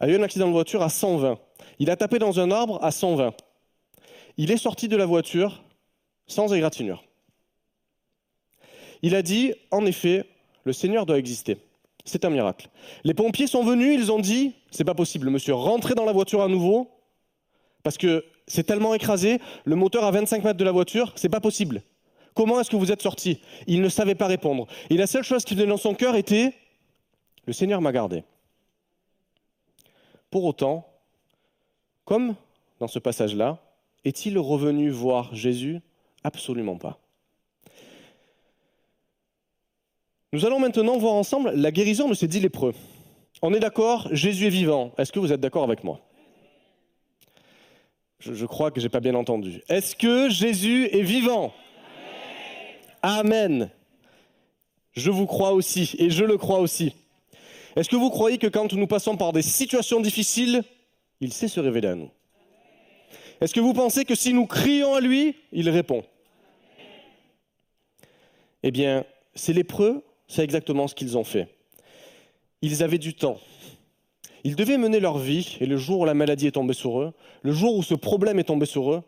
[0.00, 1.38] a eu un accident de voiture à 120.
[1.78, 3.34] Il a tapé dans un arbre à 120.
[4.36, 5.62] Il est sorti de la voiture
[6.26, 7.04] sans égratignure.
[9.02, 10.24] Il a dit, en effet,
[10.64, 11.58] le Seigneur doit exister.
[12.04, 12.68] C'est un miracle.
[13.04, 16.42] Les pompiers sont venus, ils ont dit, c'est pas possible, monsieur, rentrez dans la voiture
[16.42, 16.90] à nouveau,
[17.82, 21.40] parce que c'est tellement écrasé, le moteur à 25 mètres de la voiture, c'est pas
[21.40, 21.82] possible.
[22.34, 24.66] Comment est-ce que vous êtes sorti Il ne savait pas répondre.
[24.90, 26.54] Et la seule chose qui venait dans son cœur était,
[27.46, 28.24] le Seigneur m'a gardé.
[30.30, 30.91] Pour autant,
[32.04, 32.34] comme
[32.80, 33.58] dans ce passage-là,
[34.04, 35.80] est-il revenu voir Jésus?
[36.24, 36.98] Absolument pas.
[40.32, 42.74] Nous allons maintenant voir ensemble la guérison de ces dix lépreux.
[43.42, 44.92] On est d'accord, Jésus est vivant.
[44.96, 46.00] Est-ce que vous êtes d'accord avec moi?
[48.20, 49.62] Je, crois que je n'ai pas bien entendu.
[49.68, 51.52] Est-ce que Jésus est vivant?
[53.02, 53.68] Amen.
[54.92, 56.94] Je vous crois aussi, et je le crois aussi.
[57.74, 60.62] Est-ce que vous croyez que quand nous passons par des situations difficiles,
[61.22, 62.10] il sait se révéler à nous
[63.40, 66.04] Est-ce que vous pensez que si nous crions à lui, il répond?
[68.62, 69.04] Eh bien,
[69.34, 71.48] ces lépreux c'est exactement ce qu'ils ont fait.
[72.62, 73.38] Ils avaient du temps.
[74.44, 77.12] Ils devaient mener leur vie, et le jour où la maladie est tombée sur eux,
[77.42, 79.02] le jour où ce problème est tombé sur eux,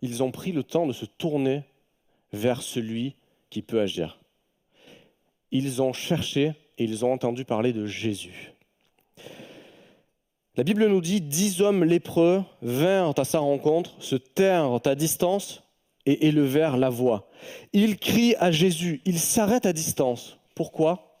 [0.00, 1.64] ils ont pris le temps de se tourner
[2.32, 3.16] vers celui
[3.50, 4.18] qui peut agir.
[5.50, 8.54] Ils ont cherché et ils ont entendu parler de Jésus.
[10.60, 15.62] La Bible nous dit, dix hommes lépreux vinrent à sa rencontre, se tinrent à distance
[16.04, 17.30] et élevèrent la voix.
[17.72, 20.36] Ils crient à Jésus, ils s'arrêtent à distance.
[20.54, 21.18] Pourquoi?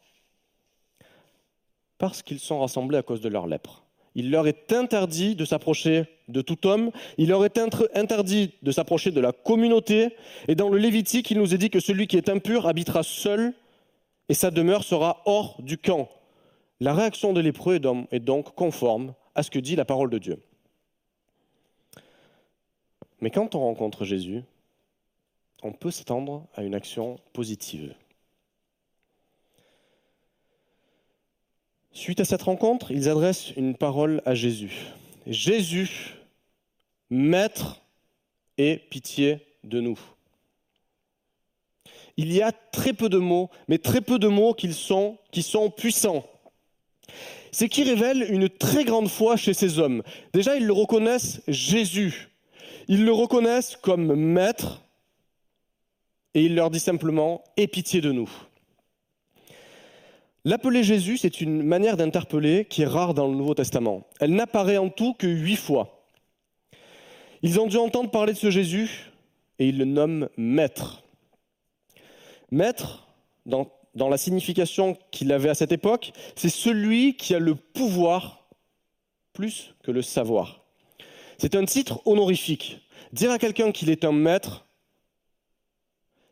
[1.96, 3.82] Parce qu'ils sont rassemblés à cause de leur lèpre.
[4.14, 7.58] Il leur est interdit de s'approcher de tout homme, il leur est
[7.94, 10.14] interdit de s'approcher de la communauté,
[10.48, 13.54] et dans le Lévitique, il nous est dit que celui qui est impur habitera seul,
[14.28, 16.10] et sa demeure sera hors du camp.
[16.78, 17.80] La réaction de lépreux
[18.10, 20.42] est donc conforme à ce que dit la parole de Dieu.
[23.20, 24.42] Mais quand on rencontre Jésus,
[25.62, 27.94] on peut s'attendre à une action positive.
[31.92, 34.86] Suite à cette rencontre, ils adressent une parole à Jésus.
[35.26, 36.14] Jésus,
[37.10, 37.82] Maître,
[38.56, 39.98] aie pitié de nous.
[42.16, 45.42] Il y a très peu de mots, mais très peu de mots qui sont, qui
[45.42, 46.24] sont puissants.
[47.52, 50.02] C'est qui révèle une très grande foi chez ces hommes.
[50.32, 52.28] Déjà, ils le reconnaissent Jésus.
[52.88, 54.82] Ils le reconnaissent comme maître
[56.34, 58.30] et il leur dit simplement Aie pitié de nous.
[60.44, 64.06] L'appeler Jésus, c'est une manière d'interpeller qui est rare dans le Nouveau Testament.
[64.20, 66.06] Elle n'apparaît en tout que huit fois.
[67.42, 69.10] Ils ont dû entendre parler de ce Jésus
[69.58, 71.02] et ils le nomment Maître.
[72.50, 73.06] Maître,
[73.44, 78.48] dans, dans la signification qu'il avait à cette époque, c'est celui qui a le pouvoir
[79.32, 80.64] plus que le savoir.
[81.38, 82.80] C'est un titre honorifique.
[83.12, 84.66] Dire à quelqu'un qu'il est un maître,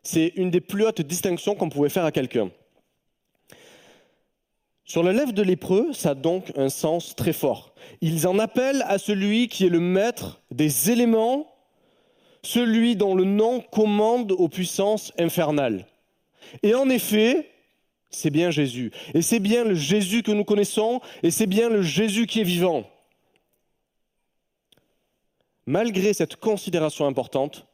[0.03, 2.51] c'est une des plus hautes distinctions qu'on pouvait faire à quelqu'un.
[4.85, 7.75] Sur la lèvre de lépreux, ça a donc un sens très fort.
[8.01, 11.45] Ils en appellent à celui qui est le maître des éléments,
[12.43, 15.85] celui dont le nom commande aux puissances infernales.
[16.63, 17.49] Et en effet,
[18.09, 18.91] c'est bien Jésus.
[19.13, 22.43] Et c'est bien le Jésus que nous connaissons, et c'est bien le Jésus qui est
[22.43, 22.89] vivant.
[25.65, 27.67] Malgré cette considération importante,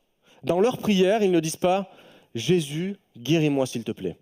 [0.43, 1.89] dans leur prière, ils ne disent pas
[2.35, 4.17] Jésus, guéris-moi s'il te plaît.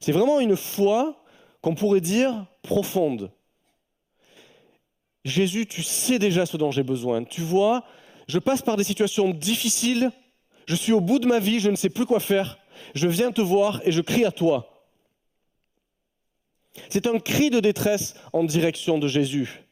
[0.00, 1.24] C'est vraiment une foi
[1.62, 3.30] qu'on pourrait dire profonde.
[5.24, 7.24] Jésus, tu sais déjà ce dont j'ai besoin.
[7.24, 7.84] Tu vois,
[8.28, 10.12] je passe par des situations difficiles,
[10.66, 12.58] je suis au bout de ma vie, je ne sais plus quoi faire.
[12.94, 14.70] Je viens te voir et je crie à toi.
[16.88, 19.62] C'est un cri de détresse en direction de Jésus.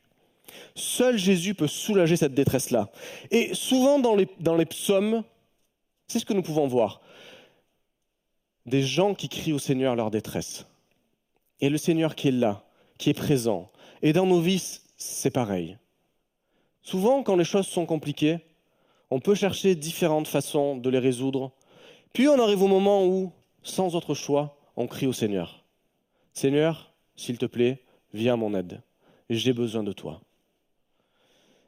[0.74, 2.90] Seul Jésus peut soulager cette détresse-là.
[3.30, 5.24] Et souvent dans les, psaumes,
[6.06, 7.00] c'est ce que nous pouvons voir.
[8.66, 10.66] Des gens qui crient au Seigneur leur détresse.
[11.60, 12.64] Et le Seigneur qui est là,
[12.98, 13.70] qui est présent.
[14.02, 15.76] Et dans nos vies, c'est pareil.
[16.82, 18.38] Souvent, quand les choses sont compliquées,
[19.12, 21.52] on peut chercher différentes façons de les résoudre.
[22.14, 23.30] Puis on arrive au moment où,
[23.62, 25.62] sans autre choix, on crie au Seigneur.
[26.32, 27.82] Seigneur, s'il te plaît,
[28.14, 28.80] viens à mon aide.
[29.28, 30.22] J'ai besoin de toi.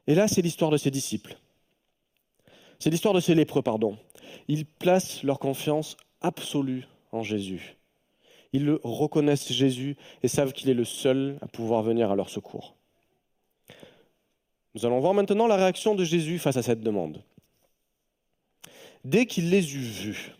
[0.07, 1.37] Et là, c'est l'histoire de ses disciples.
[2.79, 3.99] C'est l'histoire de ces lépreux, pardon.
[4.49, 7.77] Ils placent leur confiance absolue en Jésus.
[8.55, 12.75] Ils reconnaissent Jésus et savent qu'il est le seul à pouvoir venir à leur secours.
[14.75, 17.23] Nous allons voir maintenant la réaction de Jésus face à cette demande.
[19.05, 20.33] Dès qu'il les eut vus,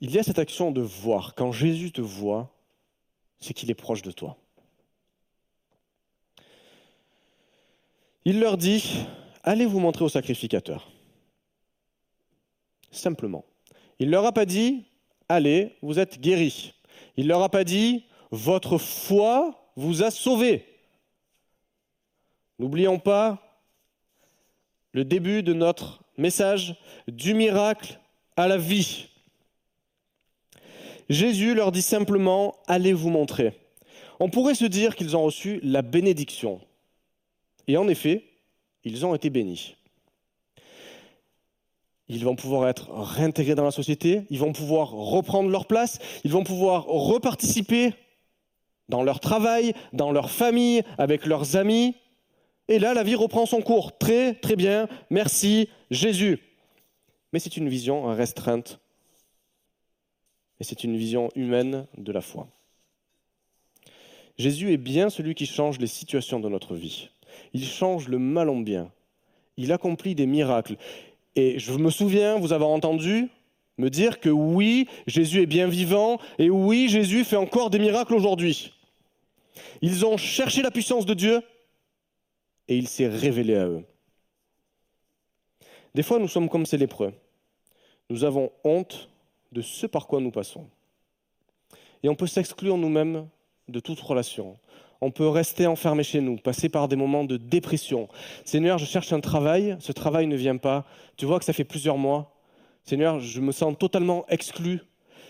[0.00, 1.34] il y a cette action de voir.
[1.34, 2.54] Quand Jésus te voit,
[3.40, 4.36] c'est qu'il est proche de toi.
[8.24, 9.06] Il leur dit,
[9.42, 10.90] allez vous montrer au sacrificateur?
[12.90, 13.44] Simplement.
[13.98, 14.84] Il ne leur a pas dit,
[15.28, 16.74] allez, vous êtes guéris.
[17.16, 20.66] Il ne leur a pas dit, votre foi vous a sauvé.
[22.58, 23.60] N'oublions pas
[24.92, 26.76] le début de notre message
[27.08, 27.98] du miracle
[28.36, 29.08] à la vie.
[31.08, 33.52] Jésus leur dit simplement, allez vous montrer.
[34.20, 36.60] On pourrait se dire qu'ils ont reçu la bénédiction.
[37.66, 38.24] Et en effet,
[38.84, 39.76] ils ont été bénis.
[42.08, 46.30] Ils vont pouvoir être réintégrés dans la société, ils vont pouvoir reprendre leur place, ils
[46.30, 47.94] vont pouvoir reparticiper
[48.88, 51.94] dans leur travail, dans leur famille, avec leurs amis.
[52.72, 53.98] Et là, la vie reprend son cours.
[53.98, 54.88] Très, très bien.
[55.10, 56.38] Merci, Jésus.
[57.30, 58.80] Mais c'est une vision restreinte.
[60.58, 62.48] Et c'est une vision humaine de la foi.
[64.38, 67.10] Jésus est bien celui qui change les situations de notre vie.
[67.52, 68.90] Il change le mal en bien.
[69.58, 70.76] Il accomplit des miracles.
[71.36, 73.28] Et je me souviens vous avoir entendu
[73.76, 78.14] me dire que oui, Jésus est bien vivant et oui, Jésus fait encore des miracles
[78.14, 78.72] aujourd'hui.
[79.82, 81.42] Ils ont cherché la puissance de Dieu
[82.68, 83.84] et il s'est révélé à eux.
[85.94, 87.12] Des fois, nous sommes comme ces lépreux.
[88.08, 89.08] Nous avons honte
[89.52, 90.66] de ce par quoi nous passons.
[92.02, 93.28] Et on peut s'exclure nous-mêmes
[93.68, 94.58] de toute relation.
[95.00, 98.08] On peut rester enfermé chez nous, passer par des moments de dépression.
[98.44, 100.84] Seigneur, je cherche un travail, ce travail ne vient pas.
[101.16, 102.34] Tu vois que ça fait plusieurs mois.
[102.84, 104.80] Seigneur, je me sens totalement exclu.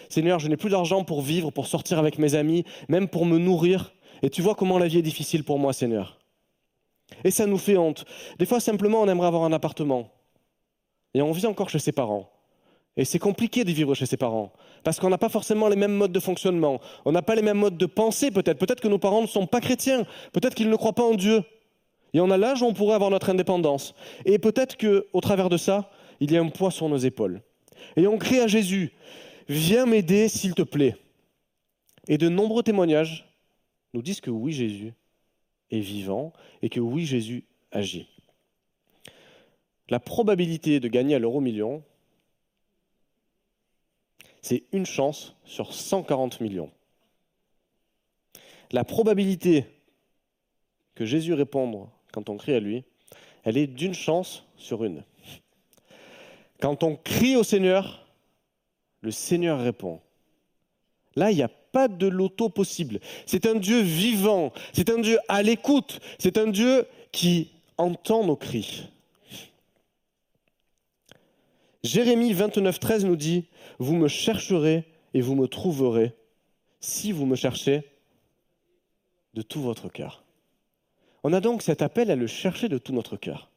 [0.09, 3.39] Seigneur, je n'ai plus d'argent pour vivre, pour sortir avec mes amis, même pour me
[3.39, 3.95] nourrir.
[4.22, 6.22] Et tu vois comment la vie est difficile pour moi, Seigneur.
[7.25, 8.05] Et ça nous fait honte.
[8.39, 10.11] Des fois, simplement, on aimerait avoir un appartement.
[11.15, 12.31] Et on vit encore chez ses parents.
[12.97, 14.53] Et c'est compliqué de vivre chez ses parents,
[14.85, 17.57] parce qu'on n'a pas forcément les mêmes modes de fonctionnement, on n'a pas les mêmes
[17.57, 20.77] modes de pensée peut-être, peut-être que nos parents ne sont pas chrétiens, peut-être qu'ils ne
[20.77, 21.43] croient pas en Dieu.
[22.13, 23.95] Et on a l'âge où on pourrait avoir notre indépendance.
[24.27, 25.91] Et peut-être qu'au travers de ça,
[26.21, 27.41] il y a un poids sur nos épaules.
[27.97, 28.93] Et on crie à Jésus,
[29.49, 30.97] viens m'aider s'il te plaît.
[32.09, 33.27] Et de nombreux témoignages
[33.95, 34.93] nous disent que oui, Jésus
[35.73, 38.09] est vivant et que oui, Jésus agit.
[39.89, 41.83] La probabilité de gagner à l'euro million,
[44.41, 46.70] c'est une chance sur 140 millions.
[48.70, 49.66] La probabilité
[50.95, 52.85] que Jésus réponde quand on crie à lui,
[53.45, 55.05] elle est d'une chance sur une.
[56.61, 58.07] Quand on crie au Seigneur,
[59.01, 60.01] le Seigneur répond.
[61.16, 63.01] Là, il n'y a pas de loto possible.
[63.27, 68.37] C'est un Dieu vivant, c'est un Dieu à l'écoute, c'est un Dieu qui entend nos
[68.37, 68.89] cris.
[71.83, 73.47] Jérémie 29, 13 nous dit
[73.79, 76.14] Vous me chercherez et vous me trouverez
[76.81, 77.83] si vous me cherchez
[79.35, 80.25] de tout votre cœur.
[81.25, 83.51] On a donc cet appel à le chercher de tout notre cœur.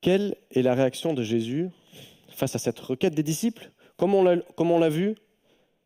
[0.00, 1.70] Quelle est la réaction de Jésus
[2.28, 3.72] face à cette requête des disciples?
[3.96, 5.14] Comme on l'a vu,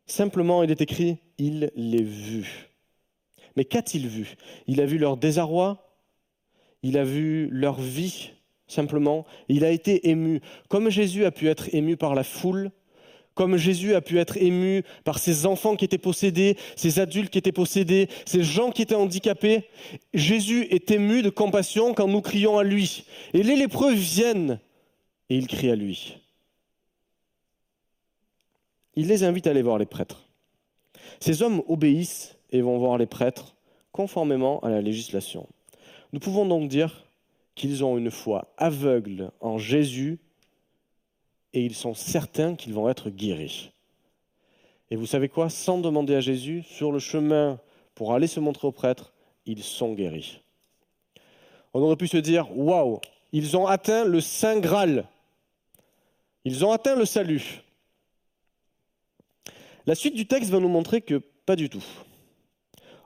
[0.05, 2.69] simplement il est écrit Il les vu.
[3.55, 4.35] Mais qu'a-t-il vu?
[4.67, 5.97] Il a vu leur désarroi,
[6.83, 8.31] il a vu leur vie,
[8.67, 9.25] simplement.
[9.49, 10.41] Il a été ému.
[10.69, 12.71] Comme Jésus a pu être ému par la foule,
[13.33, 17.37] comme Jésus a pu être ému par ces enfants qui étaient possédés, ces adultes qui
[17.37, 19.69] étaient possédés, ces gens qui étaient handicapés,
[20.13, 23.05] Jésus est ému de compassion quand nous crions à lui.
[23.33, 24.59] Et les lépreux viennent
[25.29, 26.17] et ils crient à lui.
[29.01, 30.29] Il les invite à aller voir les prêtres.
[31.19, 33.55] Ces hommes obéissent et vont voir les prêtres
[33.91, 35.49] conformément à la législation.
[36.13, 37.07] Nous pouvons donc dire
[37.55, 40.19] qu'ils ont une foi aveugle en Jésus
[41.53, 43.71] et ils sont certains qu'ils vont être guéris.
[44.91, 45.49] Et vous savez quoi?
[45.49, 47.59] Sans demander à Jésus, sur le chemin
[47.95, 49.13] pour aller se montrer aux prêtres,
[49.47, 50.41] ils sont guéris.
[51.73, 52.99] On aurait pu se dire, waouh,
[53.31, 55.07] ils ont atteint le Saint Graal.
[56.45, 57.63] Ils ont atteint le salut.
[59.85, 61.83] La suite du texte va nous montrer que pas du tout.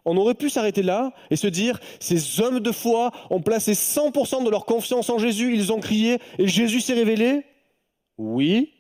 [0.03, 4.43] On aurait pu s'arrêter là et se dire, ces hommes de foi ont placé 100%
[4.43, 7.43] de leur confiance en Jésus, ils ont crié et Jésus s'est révélé?
[8.17, 8.73] Oui,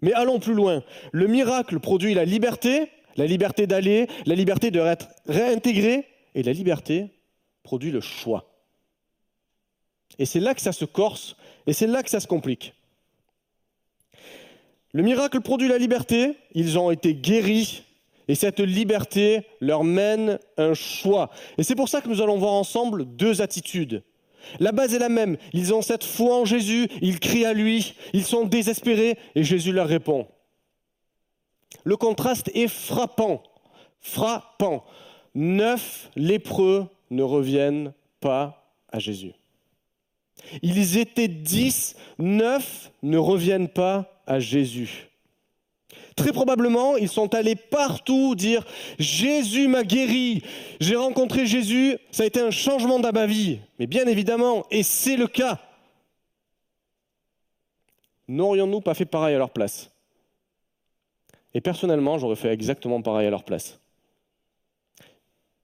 [0.00, 0.82] mais allons plus loin.
[1.12, 6.52] Le miracle produit la liberté, la liberté d'aller, la liberté de être réintégré, et la
[6.52, 7.10] liberté
[7.62, 8.48] produit le choix.
[10.18, 11.36] Et c'est là que ça se corse,
[11.66, 12.74] et c'est là que ça se complique.
[14.92, 17.84] Le miracle produit la liberté, ils ont été guéris,
[18.28, 21.30] et cette liberté leur mène un choix.
[21.58, 24.02] Et c'est pour ça que nous allons voir ensemble deux attitudes.
[24.60, 25.36] La base est la même.
[25.52, 29.72] Ils ont cette foi en Jésus, ils crient à lui, ils sont désespérés et Jésus
[29.72, 30.26] leur répond.
[31.84, 33.42] Le contraste est frappant.
[34.00, 34.84] Frappant.
[35.34, 39.32] Neuf lépreux ne reviennent pas à Jésus.
[40.62, 45.08] Ils étaient dix, neuf ne reviennent pas à Jésus.
[46.16, 48.66] Très probablement, ils sont allés partout dire
[48.98, 50.42] Jésus m'a guéri,
[50.80, 53.60] j'ai rencontré Jésus, ça a été un changement dans ma vie.
[53.78, 55.58] Mais bien évidemment, et c'est le cas,
[58.28, 59.90] n'aurions-nous pas fait pareil à leur place?
[61.54, 63.78] Et personnellement, j'aurais fait exactement pareil à leur place.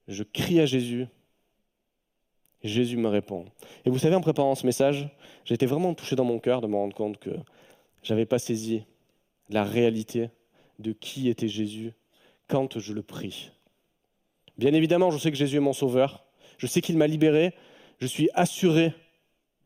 [0.06, 1.06] Je crie à Jésus,
[2.64, 3.44] Jésus me répond.
[3.84, 5.08] Et vous savez, en préparant ce message,
[5.44, 7.30] j'ai été vraiment touché dans mon cœur de me rendre compte que
[8.02, 8.84] je n'avais pas saisi
[9.48, 10.30] la réalité
[10.78, 11.92] de qui était Jésus
[12.48, 13.50] quand je le prie.
[14.56, 16.24] Bien évidemment, je sais que Jésus est mon sauveur,
[16.58, 17.54] je sais qu'il m'a libéré,
[18.00, 18.92] je suis assuré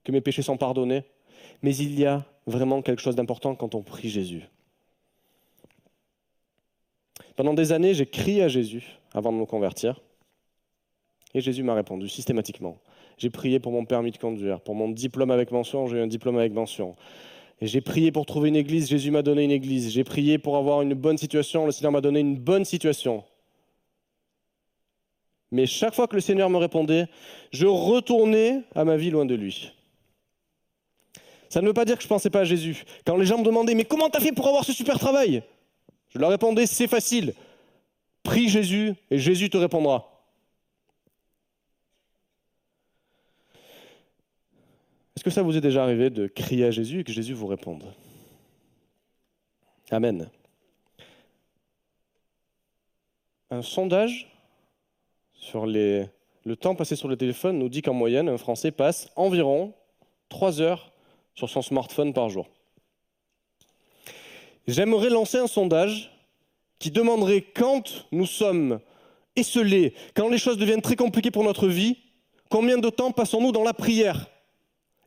[0.05, 1.05] que mes péchés sont pardonnés,
[1.62, 4.43] mais il y a vraiment quelque chose d'important quand on prie Jésus.
[7.36, 10.01] Pendant des années, j'ai crié à Jésus avant de me convertir,
[11.35, 12.78] et Jésus m'a répondu systématiquement.
[13.18, 16.07] J'ai prié pour mon permis de conduire, pour mon diplôme avec mention, j'ai eu un
[16.07, 16.97] diplôme avec mention.
[17.61, 19.93] Et j'ai prié pour trouver une église, Jésus m'a donné une église.
[19.93, 23.22] J'ai prié pour avoir une bonne situation, le Seigneur m'a donné une bonne situation.
[25.53, 27.07] Mais chaque fois que le Seigneur me répondait,
[27.53, 29.72] je retournais à ma vie loin de lui.
[31.51, 32.85] Ça ne veut pas dire que je ne pensais pas à Jésus.
[33.07, 35.43] Quand les gens me demandaient, mais comment tu as fait pour avoir ce super travail?
[36.09, 37.35] Je leur répondais, c'est facile.
[38.22, 40.11] Prie Jésus et Jésus te répondra.
[45.22, 47.46] Est-ce que ça vous est déjà arrivé de crier à Jésus et que Jésus vous
[47.46, 47.84] réponde?
[49.92, 50.28] Amen.
[53.48, 54.28] Un sondage
[55.32, 56.08] sur le
[56.58, 59.74] temps passé sur le téléphone nous dit qu'en moyenne, un Français passe environ
[60.28, 60.90] 3 heures
[61.36, 62.48] sur son smartphone par jour.
[64.66, 66.10] J'aimerais lancer un sondage
[66.80, 68.80] qui demanderait quand nous sommes
[69.36, 71.96] esselés, quand les choses deviennent très compliquées pour notre vie,
[72.48, 74.26] combien de temps passons-nous dans la prière?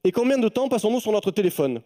[0.05, 1.81] Et combien de temps passons-nous sur notre téléphone?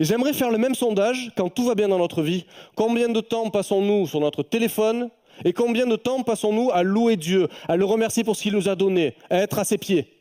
[0.00, 2.44] J'aimerais faire le même sondage quand tout va bien dans notre vie.
[2.74, 5.08] Combien de temps passons-nous sur notre téléphone
[5.44, 8.68] et combien de temps passons-nous à louer Dieu, à le remercier pour ce qu'il nous
[8.68, 10.12] a donné, à être à ses pieds?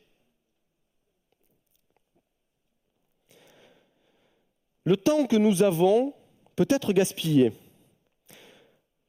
[4.84, 6.14] Le temps que nous avons
[6.56, 7.52] peut être gaspillé.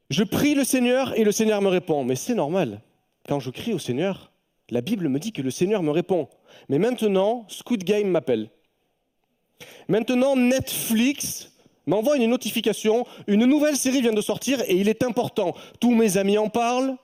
[0.09, 2.05] Je prie le Seigneur et le Seigneur me répond.
[2.05, 2.81] Mais c'est normal.
[3.29, 4.33] Quand je crie au Seigneur,
[4.71, 6.29] la Bible me dit que le Seigneur me répond.
[6.69, 8.51] Mais maintenant, Squid Game m'appelle.
[9.89, 11.53] Maintenant, Netflix
[11.87, 13.07] m'envoie une notification.
[13.27, 15.55] Une nouvelle série vient de sortir et il est important.
[15.81, 16.97] Tous mes amis en parlent.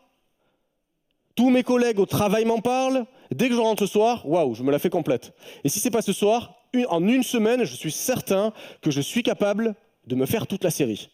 [1.35, 3.07] Tous mes collègues au travail m'en parlent.
[3.31, 5.33] Dès que je rentre ce soir, waouh, je me la fais complète.
[5.65, 6.55] Et si c'est pas ce soir,
[6.89, 9.75] en une semaine, je suis certain que je suis capable
[10.07, 11.09] de me faire toute la série.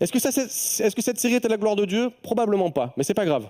[0.00, 2.10] Est-ce que, cette série est à la gloire de Dieu?
[2.22, 3.48] Probablement pas, mais c'est pas grave.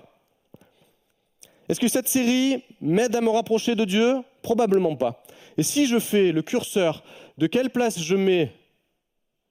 [1.69, 4.17] Est-ce que cette série m'aide à me rapprocher de Dieu?
[4.41, 5.23] Probablement pas.
[5.57, 7.03] Et si je fais le curseur
[7.37, 8.51] de quelle place je mets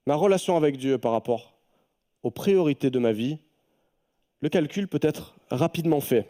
[0.05, 1.53] ma relation avec Dieu par rapport
[2.21, 3.37] aux priorités de ma vie,
[4.41, 6.29] le calcul peut être rapidement fait.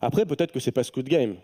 [0.00, 1.36] Après, peut-être que c'est pas Squid Game.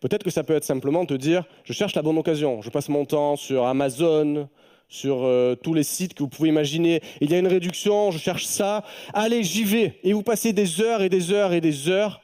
[0.00, 2.62] Peut-être que ça peut être simplement te dire, je cherche la bonne occasion.
[2.62, 4.48] Je passe mon temps sur Amazon,
[4.88, 7.02] sur euh, tous les sites que vous pouvez imaginer.
[7.20, 8.84] Il y a une réduction, je cherche ça.
[9.12, 9.98] Allez, j'y vais.
[10.02, 12.20] Et vous passez des heures et des heures et des heures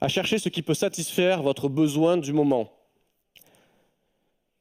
[0.00, 2.72] à chercher ce qui peut satisfaire votre besoin du moment.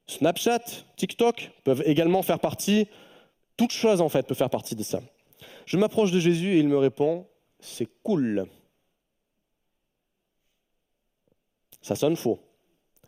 [0.07, 0.63] Snapchat,
[0.95, 2.87] TikTok peuvent également faire partie,
[3.57, 5.01] toute chose en fait peut faire partie de ça.
[5.65, 7.27] Je m'approche de Jésus et il me répond,
[7.59, 8.47] c'est cool.
[11.81, 12.39] Ça sonne faux.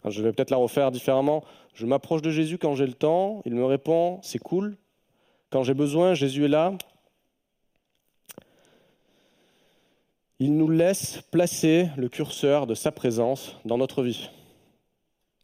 [0.05, 1.43] Je vais peut-être la refaire différemment.
[1.73, 4.77] Je m'approche de Jésus quand j'ai le temps, il me répond, c'est cool.
[5.49, 6.73] Quand j'ai besoin, Jésus est là.
[10.43, 14.27] Il nous laisse placer le curseur de sa présence dans notre vie.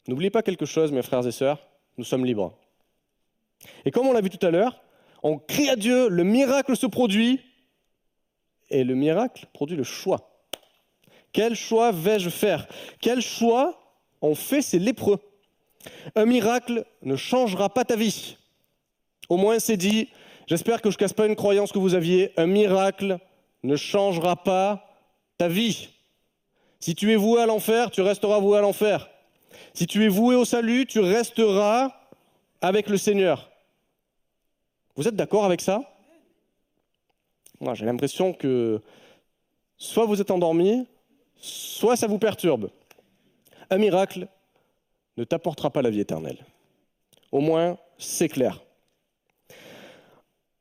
[0.07, 1.59] N'oubliez pas quelque chose, mes frères et sœurs,
[1.99, 2.57] nous sommes libres.
[3.85, 4.81] Et comme on l'a vu tout à l'heure,
[5.21, 7.39] on crie à Dieu, le miracle se produit,
[8.71, 10.31] et le miracle produit le choix.
[11.31, 12.67] Quel choix vais-je faire?
[12.99, 13.79] Quel choix
[14.23, 15.19] ont fait ces lépreux?
[16.15, 18.37] Un miracle ne changera pas ta vie.
[19.29, 20.09] Au moins c'est dit,
[20.47, 23.19] j'espère que je ne casse pas une croyance que vous aviez, un miracle
[23.61, 24.85] ne changera pas
[25.37, 25.89] ta vie.
[26.79, 29.09] Si tu es voué à l'enfer, tu resteras voué à l'enfer.
[29.73, 31.91] Si tu es voué au salut, tu resteras
[32.61, 33.51] avec le Seigneur.
[34.95, 35.81] Vous êtes d'accord avec ça?
[37.59, 38.81] Moi, j'ai l'impression que
[39.77, 40.87] soit vous êtes endormi,
[41.37, 42.69] soit ça vous perturbe.
[43.69, 44.27] Un miracle
[45.17, 46.45] ne t'apportera pas la vie éternelle.
[47.31, 48.61] Au moins, c'est clair.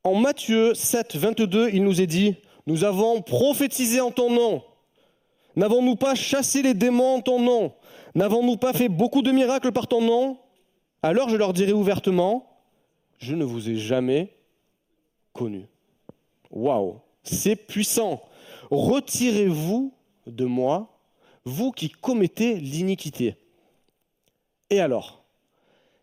[0.03, 2.37] En Matthieu 7, 22, il nous est dit,
[2.67, 4.63] nous avons prophétisé en ton nom.
[5.55, 7.73] N'avons-nous pas chassé les démons en ton nom?
[8.15, 10.39] N'avons-nous pas fait beaucoup de miracles par ton nom?
[11.03, 12.61] Alors je leur dirai ouvertement,
[13.19, 14.35] je ne vous ai jamais
[15.33, 15.67] connu.
[16.51, 18.23] Waouh, c'est puissant.
[18.71, 19.93] Retirez-vous
[20.27, 20.99] de moi,
[21.45, 23.37] vous qui commettez l'iniquité.
[24.71, 25.23] Et alors?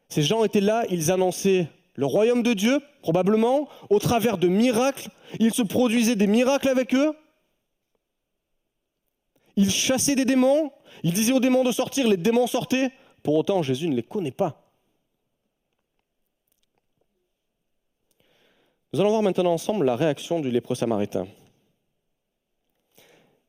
[0.10, 5.10] Ces gens étaient là, ils annonçaient le royaume de Dieu, probablement, au travers de miracles.
[5.40, 7.14] Ils se produisaient des miracles avec eux.
[9.56, 10.72] Ils chassaient des démons.
[11.04, 12.92] Ils disaient aux démons de sortir, les démons sortaient.
[13.22, 14.60] Pour autant, Jésus ne les connaît pas.
[18.92, 21.28] Nous allons voir maintenant ensemble la réaction du lépreux samaritain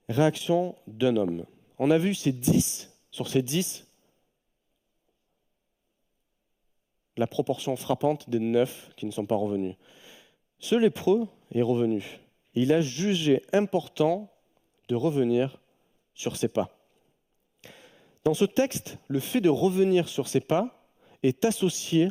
[0.08, 1.44] réaction d'un homme.
[1.78, 3.86] On a vu ces dix, sur ces dix,
[7.16, 9.76] la proportion frappante des neuf qui ne sont pas revenus.
[10.58, 12.20] Ce lépreux est revenu.
[12.54, 14.32] Il a jugé important
[14.88, 15.60] de revenir
[16.14, 16.70] sur ses pas.
[18.24, 20.88] Dans ce texte, le fait de revenir sur ses pas
[21.22, 22.08] est associé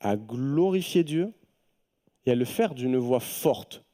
[0.00, 1.32] à glorifier Dieu
[2.26, 3.84] et à le faire d'une voix forte.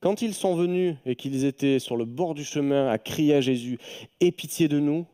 [0.00, 3.40] Quand ils sont venus et qu'ils étaient sur le bord du chemin à crier à
[3.40, 3.78] Jésus,
[4.20, 5.06] Aie pitié de nous,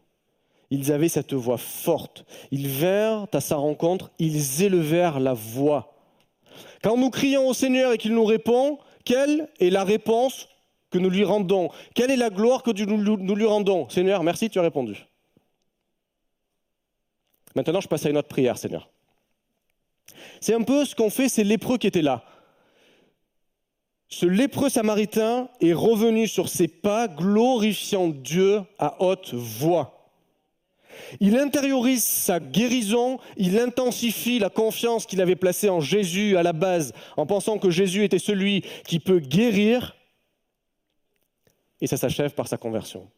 [0.71, 2.25] ils avaient cette voix forte.
[2.51, 5.95] Ils vinrent à sa rencontre, ils élevèrent la voix.
[6.83, 10.49] Quand nous crions au Seigneur et qu'il nous répond, quelle est la réponse
[10.91, 11.71] que nous lui rendons?
[11.95, 13.89] Quelle est la gloire que nous lui rendons?
[13.89, 15.07] Seigneur, merci, tu as répondu.
[17.55, 18.89] Maintenant, je passe à une autre prière, Seigneur.
[20.41, 22.25] C'est un peu ce qu'ont fait ces lépreux qui étaient là
[24.09, 29.98] ce lépreux samaritain est revenu sur ses pas, glorifiant Dieu à haute voix.
[31.21, 36.53] Il intériorise sa guérison, il intensifie la confiance qu'il avait placée en Jésus à la
[36.53, 39.97] base, en pensant que Jésus était celui qui peut guérir,
[41.81, 43.09] et ça s'achève par sa conversion.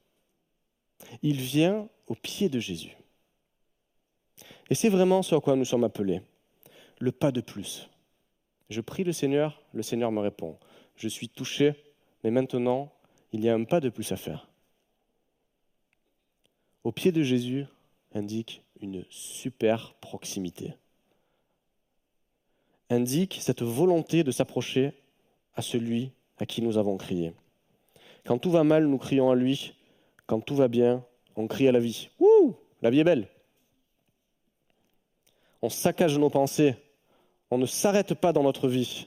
[1.23, 2.97] Il vient au pied de Jésus.
[4.69, 6.21] Et c'est vraiment ce à quoi nous sommes appelés.
[6.99, 7.89] Le pas de plus.
[8.69, 10.59] Je prie le Seigneur, le Seigneur me répond.
[10.97, 11.75] Je suis touché,
[12.23, 12.93] mais maintenant,
[13.33, 14.50] il y a un pas de plus à faire.
[16.83, 17.67] Au pied de Jésus
[18.15, 20.75] indique une super proximité.
[22.89, 24.93] Indique cette volonté de s'approcher
[25.55, 27.35] à celui à qui nous avons crié.
[28.25, 29.75] Quand tout va mal, nous crions à lui.
[30.27, 31.05] Quand tout va bien,
[31.37, 32.09] on crie à la vie.
[32.19, 33.29] Wouh La vie est belle.
[35.63, 36.75] On saccage nos pensées.
[37.51, 39.07] On ne s'arrête pas dans notre vie.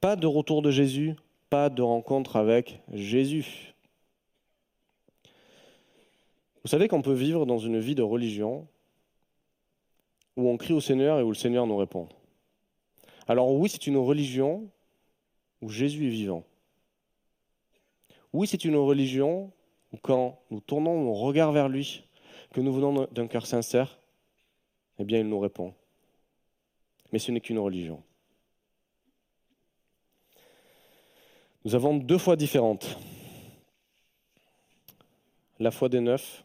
[0.00, 1.14] Pas de retour de Jésus,
[1.50, 3.69] pas de rencontre avec Jésus.
[6.62, 8.68] Vous savez qu'on peut vivre dans une vie de religion
[10.36, 12.08] où on crie au Seigneur et où le Seigneur nous répond.
[13.26, 14.68] Alors oui, c'est une religion
[15.62, 16.44] où Jésus est vivant.
[18.32, 19.52] Oui, c'est une religion
[19.92, 22.04] où quand nous tournons nos regards vers lui,
[22.52, 23.98] que nous venons d'un cœur sincère,
[24.98, 25.74] eh bien il nous répond.
[27.12, 28.02] Mais ce n'est qu'une religion.
[31.64, 32.98] Nous avons deux foi différentes.
[35.58, 36.44] La foi des neufs,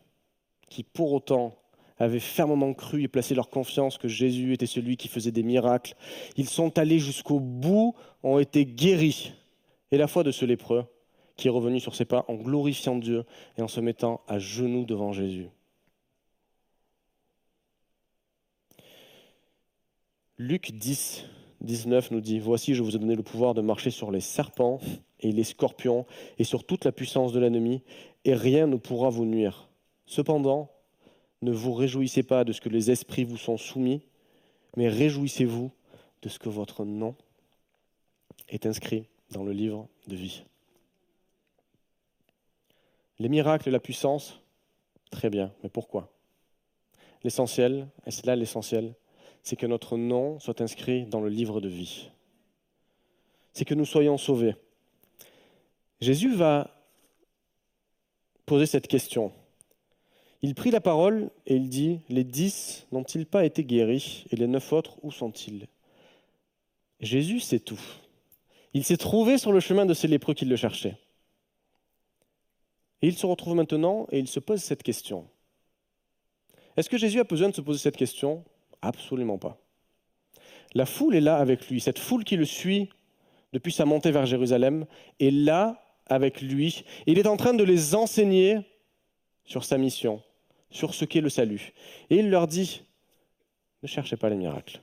[0.75, 1.55] qui pour autant
[1.99, 5.95] avaient fermement cru et placé leur confiance que Jésus était celui qui faisait des miracles.
[6.35, 9.31] Ils sont allés jusqu'au bout, ont été guéris.
[9.93, 10.83] Et la foi de ce lépreux,
[11.37, 13.23] qui est revenu sur ses pas en glorifiant Dieu
[13.57, 15.47] et en se mettant à genoux devant Jésus.
[20.37, 21.23] Luc 10,
[21.61, 24.81] 19 nous dit, Voici, je vous ai donné le pouvoir de marcher sur les serpents
[25.21, 26.05] et les scorpions
[26.37, 27.81] et sur toute la puissance de l'ennemi,
[28.25, 29.69] et rien ne pourra vous nuire.
[30.05, 30.69] Cependant,
[31.41, 34.01] ne vous réjouissez pas de ce que les esprits vous sont soumis,
[34.77, 35.71] mais réjouissez-vous
[36.21, 37.15] de ce que votre nom
[38.49, 40.43] est inscrit dans le livre de vie.
[43.19, 44.41] Les miracles et la puissance,
[45.09, 46.11] très bien, mais pourquoi?
[47.23, 48.93] L'essentiel, et c'est là l'essentiel,
[49.41, 52.09] c'est que notre nom soit inscrit dans le livre de vie.
[53.53, 54.55] C'est que nous soyons sauvés.
[56.01, 56.71] Jésus va
[58.45, 59.31] poser cette question.
[60.45, 64.45] Il prit la parole et il dit, Les dix n'ont-ils pas été guéris et les
[64.45, 65.65] neuf autres, où sont-ils?
[66.99, 67.81] Jésus sait tout.
[68.75, 70.99] Il s'est trouvé sur le chemin de ces lépreux qui le cherchaient.
[73.01, 75.27] Et il se retrouve maintenant et il se pose cette question.
[76.77, 78.45] Est-ce que Jésus a besoin de se poser cette question?
[78.83, 79.57] Absolument pas.
[80.75, 81.81] La foule est là avec lui.
[81.81, 82.91] Cette foule qui le suit
[83.51, 84.85] depuis sa montée vers Jérusalem
[85.19, 86.85] est là avec lui.
[87.07, 88.59] Il est en train de les enseigner
[89.43, 90.21] sur sa mission,
[90.75, 91.73] sur ce qu'est le salut.
[92.09, 92.83] Et il leur dit,
[93.81, 94.81] ne cherchez pas les miracles.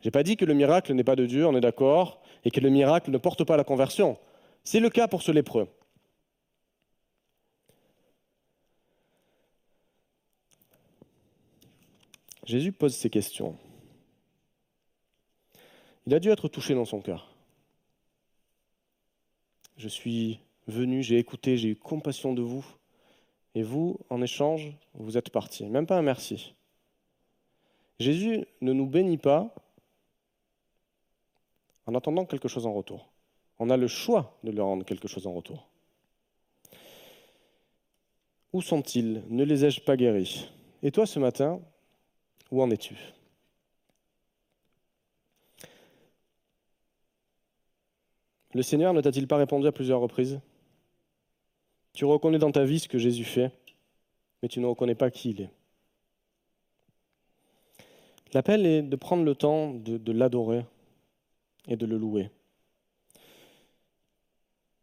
[0.00, 2.52] Je n'ai pas dit que le miracle n'est pas de Dieu, on est d'accord, et
[2.52, 4.16] que le miracle ne porte pas la conversion.
[4.62, 5.66] C'est le cas pour ce lépreux.
[12.44, 13.56] Jésus pose ces questions.
[16.06, 17.34] Il a dû être touché dans son cœur.
[19.78, 22.64] Je suis venu, j'ai écouté, j'ai eu compassion de vous,
[23.54, 25.66] et vous, en échange, vous êtes partis.
[25.66, 26.54] Même pas un merci.
[27.98, 29.54] Jésus ne nous bénit pas
[31.86, 33.08] en attendant quelque chose en retour.
[33.58, 35.68] On a le choix de leur rendre quelque chose en retour.
[38.52, 39.22] Où sont-ils?
[39.28, 40.50] Ne les ai-je pas guéris?
[40.82, 41.60] Et toi, ce matin,
[42.50, 42.96] où en es-tu?
[48.52, 50.40] Le Seigneur ne t'a-t-il pas répondu à plusieurs reprises?
[51.94, 53.52] Tu reconnais dans ta vie ce que Jésus fait,
[54.42, 55.50] mais tu ne reconnais pas qui il est.
[58.32, 60.66] L'appel est de prendre le temps de, l'adorer
[61.68, 62.30] et de le louer.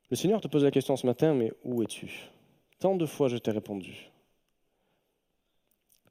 [0.10, 2.30] Le Seigneur te pose la question ce matin, mais où es-tu?
[2.80, 4.10] Tant de fois je t'ai répondu.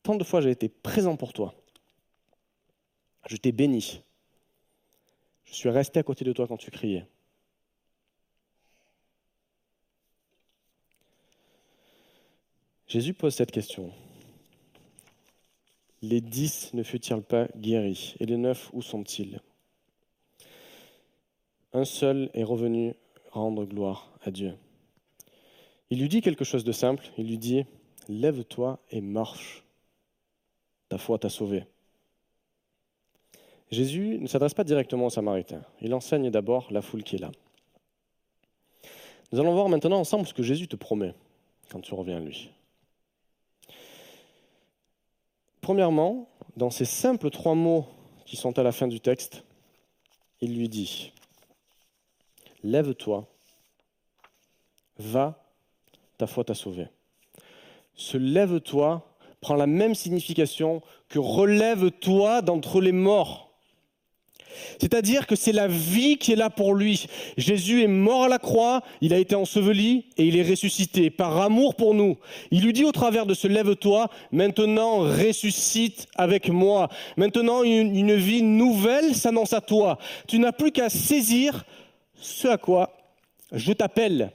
[0.03, 1.55] Tant de fois j'ai été présent pour toi.
[3.27, 4.03] Je t'ai béni.
[5.45, 7.07] Je suis resté à côté de toi quand tu criais.
[12.91, 13.93] Jésus pose cette question.
[16.03, 19.41] Les dix ne furent-ils pas guéris Et les neuf, où sont-ils?
[21.73, 22.95] Un seul est revenu
[23.31, 24.57] rendre gloire à Dieu.
[25.91, 27.07] Il lui dit quelque chose de simple.
[27.17, 27.65] Il lui dit,
[28.09, 29.63] Lève-toi et marche
[30.89, 31.67] ta foi t'a sauvé.
[33.71, 35.63] Jésus ne s'adresse pas directement aux Samaritains.
[35.81, 37.31] Il enseigne d'abord la foule qui est là.
[39.31, 41.15] Nous allons voir maintenant ensemble ce que Jésus te promet
[41.69, 42.51] quand tu reviens à lui.
[45.61, 47.87] Premièrement, dans ces simples trois mots
[48.25, 49.45] qui sont à la fin du texte,
[50.41, 51.13] il lui dit,
[52.63, 53.27] Lève-toi,
[54.99, 55.43] va,
[56.19, 56.89] ta foi t'a sauvé.
[57.95, 59.07] Ce lève-toi
[59.41, 63.50] prend la même signification que relève-toi d'entre les morts.
[64.81, 67.07] C'est-à-dire que c'est la vie qui est là pour lui.
[67.37, 71.41] Jésus est mort à la croix, il a été enseveli et il est ressuscité par
[71.41, 72.17] amour pour nous.
[72.51, 76.89] Il lui dit au travers de ce lève-toi, maintenant ressuscite avec moi.
[77.17, 79.99] Maintenant une, une vie nouvelle s'annonce à toi.
[80.27, 81.65] Tu n'as plus qu'à saisir
[82.15, 82.97] ce à quoi
[83.53, 84.33] je t'appelle.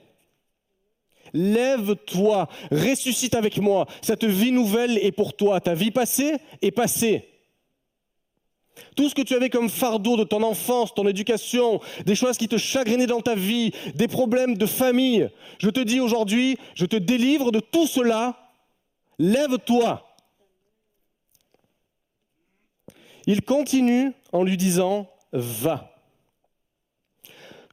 [1.32, 3.86] Lève-toi, ressuscite avec moi.
[4.00, 5.60] Cette vie nouvelle est pour toi.
[5.60, 7.28] Ta vie passée est passée.
[8.94, 12.48] Tout ce que tu avais comme fardeau de ton enfance, ton éducation, des choses qui
[12.48, 15.28] te chagrinaient dans ta vie, des problèmes de famille,
[15.58, 18.36] je te dis aujourd'hui, je te délivre de tout cela.
[19.18, 20.02] Lève-toi.
[23.26, 25.92] Il continue en lui disant, va.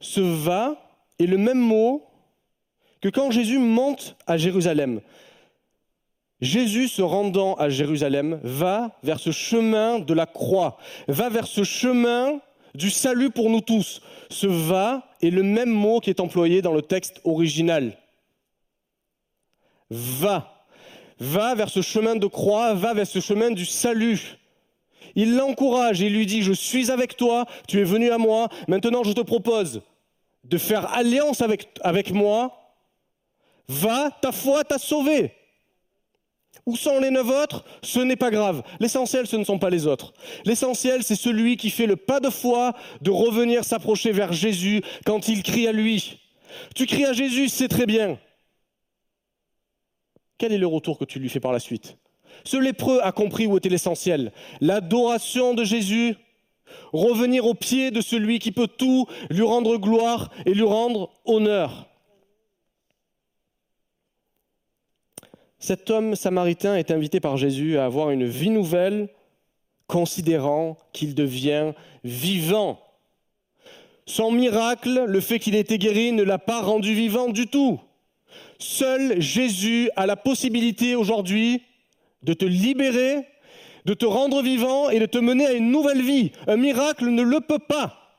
[0.00, 0.76] Ce va
[1.18, 2.06] est le même mot
[3.00, 5.00] que quand Jésus monte à Jérusalem.
[6.40, 10.76] Jésus se rendant à Jérusalem va vers ce chemin de la croix,
[11.08, 12.40] va vers ce chemin
[12.74, 14.02] du salut pour nous tous.
[14.30, 17.96] Ce va est le même mot qui est employé dans le texte original.
[19.90, 20.66] Va.
[21.20, 24.38] Va vers ce chemin de croix, va vers ce chemin du salut.
[25.14, 29.04] Il l'encourage et lui dit, je suis avec toi, tu es venu à moi, maintenant
[29.04, 29.82] je te propose
[30.42, 32.60] de faire alliance avec, avec moi.
[33.68, 35.32] Va, ta foi t'a sauvé.
[36.66, 37.64] Où sont les neuf autres?
[37.82, 38.62] Ce n'est pas grave.
[38.80, 40.14] L'essentiel, ce ne sont pas les autres.
[40.44, 42.72] L'essentiel, c'est celui qui fait le pas de foi
[43.02, 46.20] de revenir s'approcher vers Jésus quand il crie à lui.
[46.74, 48.18] Tu cries à Jésus, c'est très bien.
[50.38, 51.98] Quel est le retour que tu lui fais par la suite?
[52.44, 54.32] Ce lépreux a compris où était l'essentiel.
[54.60, 56.16] L'adoration de Jésus,
[56.92, 61.88] revenir au pied de celui qui peut tout, lui rendre gloire et lui rendre honneur.
[65.64, 69.08] Cet homme samaritain est invité par Jésus à avoir une vie nouvelle,
[69.86, 71.72] considérant qu'il devient
[72.04, 72.78] vivant.
[74.04, 77.80] Son miracle, le fait qu'il ait été guéri, ne l'a pas rendu vivant du tout.
[78.58, 81.62] Seul Jésus a la possibilité aujourd'hui
[82.22, 83.26] de te libérer,
[83.86, 86.32] de te rendre vivant et de te mener à une nouvelle vie.
[86.46, 88.18] Un miracle ne le peut pas.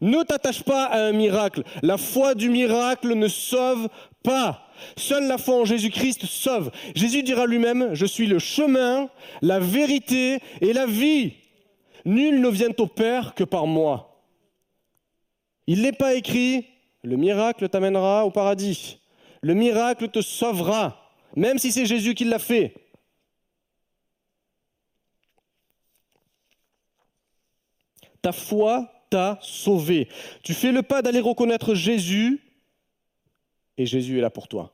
[0.00, 1.62] Ne t'attache pas à un miracle.
[1.82, 3.88] La foi du miracle ne sauve
[4.24, 4.61] pas.
[4.96, 6.70] Seule la foi en Jésus-Christ sauve.
[6.94, 9.08] Jésus dira lui-même, je suis le chemin,
[9.40, 11.34] la vérité et la vie.
[12.04, 14.24] Nul ne vient au Père que par moi.
[15.66, 16.66] Il n'est pas écrit,
[17.02, 18.98] le miracle t'amènera au paradis.
[19.40, 22.74] Le miracle te sauvera, même si c'est Jésus qui l'a fait.
[28.20, 30.08] Ta foi t'a sauvé.
[30.42, 32.40] Tu fais le pas d'aller reconnaître Jésus
[33.78, 34.72] et Jésus est là pour toi.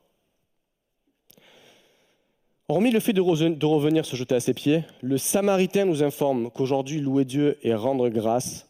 [2.71, 7.01] Hormis le fait de, revenir se jeter à ses pieds, le Samaritain nous informe qu'aujourd'hui,
[7.01, 8.69] louer Dieu et rendre grâce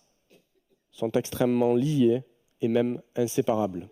[0.92, 2.22] sont extrêmement liés
[2.60, 3.88] et même inséparables.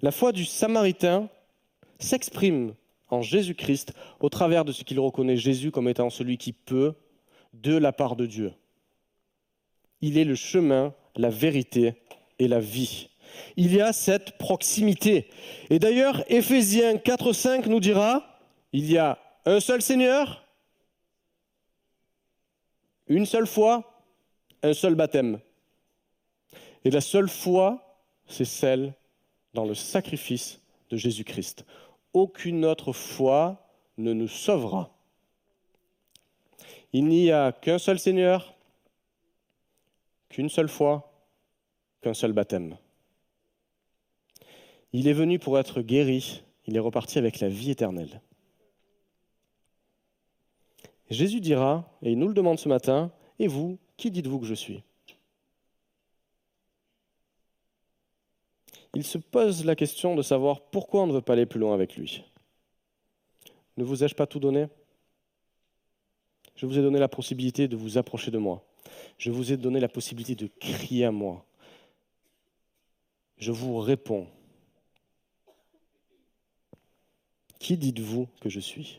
[0.00, 1.28] La foi du Samaritain
[1.98, 2.74] s'exprime
[3.10, 6.94] en Jésus-Christ au travers de ce qu'il reconnaît Jésus comme étant celui qui peut
[7.52, 8.54] de la part de Dieu.
[10.00, 11.96] Il est le chemin, la vérité
[12.38, 13.09] et la vie
[13.56, 15.28] il y a cette proximité.
[15.70, 18.38] Et d'ailleurs, Éphésiens 4, 5 nous dira,
[18.72, 20.44] il y a un seul Seigneur,
[23.08, 24.04] une seule foi,
[24.62, 25.40] un seul baptême.
[26.84, 28.94] Et la seule foi, c'est celle
[29.54, 31.64] dans le sacrifice de Jésus-Christ.
[32.12, 33.66] Aucune autre foi
[33.98, 34.90] ne nous sauvera.
[36.92, 38.54] Il n'y a qu'un seul Seigneur,
[40.28, 41.12] qu'une seule foi,
[42.00, 42.76] qu'un seul baptême.
[44.92, 48.20] Il est venu pour être guéri, il est reparti avec la vie éternelle.
[51.08, 54.54] Jésus dira, et il nous le demande ce matin, Et vous, qui dites-vous que je
[54.54, 54.82] suis?
[58.94, 61.72] Il se pose la question de savoir pourquoi on ne veut pas aller plus loin
[61.72, 62.22] avec lui.
[63.78, 64.66] Ne vous ai-je pas tout donné?
[66.54, 68.62] Je vous ai donné la possibilité de vous approcher de moi.
[69.16, 71.46] Je vous ai donné la possibilité de crier à moi.
[73.38, 74.26] Je vous réponds.
[77.60, 78.98] Qui dites-vous que je suis?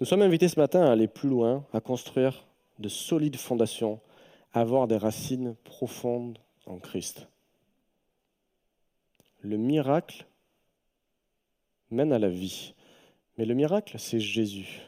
[0.00, 2.46] Nous sommes invités ce matin à aller plus loin, à construire
[2.78, 4.00] de solides fondations,
[4.52, 7.26] à avoir des racines profondes en Christ.
[9.40, 10.24] Le miracle
[11.90, 12.74] mène à la vie.
[13.36, 14.82] Mais le miracle, c'est Jésus.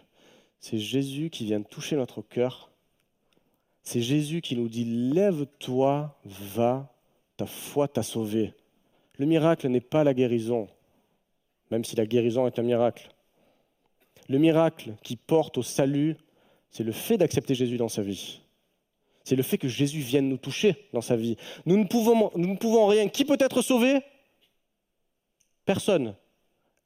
[0.60, 2.70] C'est Jésus qui vient toucher notre cœur.
[3.82, 6.94] C'est Jésus qui nous dit, lève-toi, va,
[7.36, 8.54] ta foi t'a sauvé.
[9.20, 10.66] Le miracle n'est pas la guérison,
[11.70, 13.10] même si la guérison est un miracle.
[14.30, 16.16] Le miracle qui porte au salut,
[16.70, 18.40] c'est le fait d'accepter Jésus dans sa vie.
[19.22, 21.36] C'est le fait que Jésus vienne nous toucher dans sa vie.
[21.66, 23.08] Nous ne pouvons, rien.
[23.10, 24.00] Qui peut être sauvé?
[25.66, 26.14] Personne.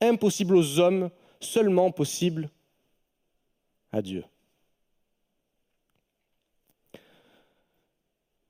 [0.00, 2.50] Impossible aux hommes, seulement possible
[3.92, 4.24] à Dieu.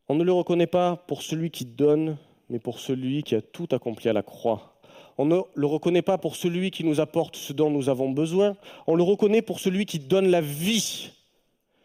[0.08, 2.16] On ne le reconnaît pas pour celui qui donne,
[2.54, 4.78] mais pour celui qui a tout accompli à la croix.
[5.18, 8.56] On ne le reconnaît pas pour celui qui nous apporte ce dont nous avons besoin.
[8.86, 11.10] On le reconnaît pour celui qui donne la vie.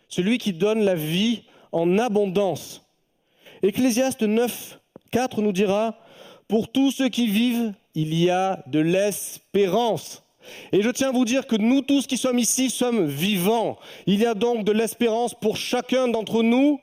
[0.10, 1.42] Celui qui donne la vie
[1.72, 2.86] en abondance.
[3.64, 4.80] Ecclésiaste 9,
[5.10, 5.96] 4 nous dira,
[6.48, 10.22] Pour tous ceux qui vivent, il y a de l'espérance.
[10.72, 13.80] Et je tiens à vous dire que nous tous qui sommes ici sommes vivants.
[14.06, 16.80] Il y a donc de l'espérance pour chacun d'entre nous.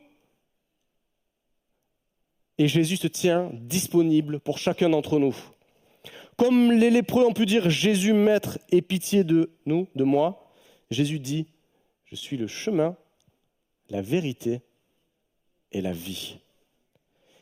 [2.59, 5.37] Et Jésus se tient disponible pour chacun d'entre nous.
[6.37, 10.53] Comme les lépreux ont pu dire Jésus, maître, aie pitié de nous, de moi,
[10.91, 11.47] Jésus dit,
[12.05, 12.97] je suis le chemin,
[13.89, 14.61] la vérité
[15.73, 16.39] et la vie.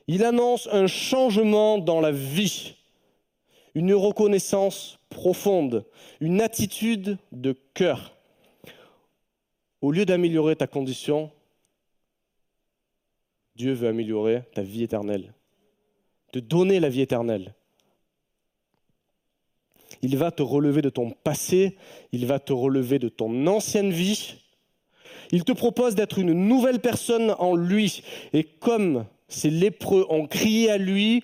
[0.07, 2.75] Il annonce un changement dans la vie,
[3.75, 5.85] une reconnaissance profonde,
[6.21, 8.17] une attitude de cœur.
[9.81, 11.31] Au lieu d'améliorer ta condition,
[13.57, 15.33] Dieu veut améliorer ta vie éternelle,
[16.33, 17.55] te donner la vie éternelle.
[20.03, 21.77] Il va te relever de ton passé,
[22.13, 24.35] il va te relever de ton ancienne vie.
[25.31, 28.03] Il te propose d'être une nouvelle personne en lui.
[28.33, 31.23] Et comme ces lépreux ont crié à lui,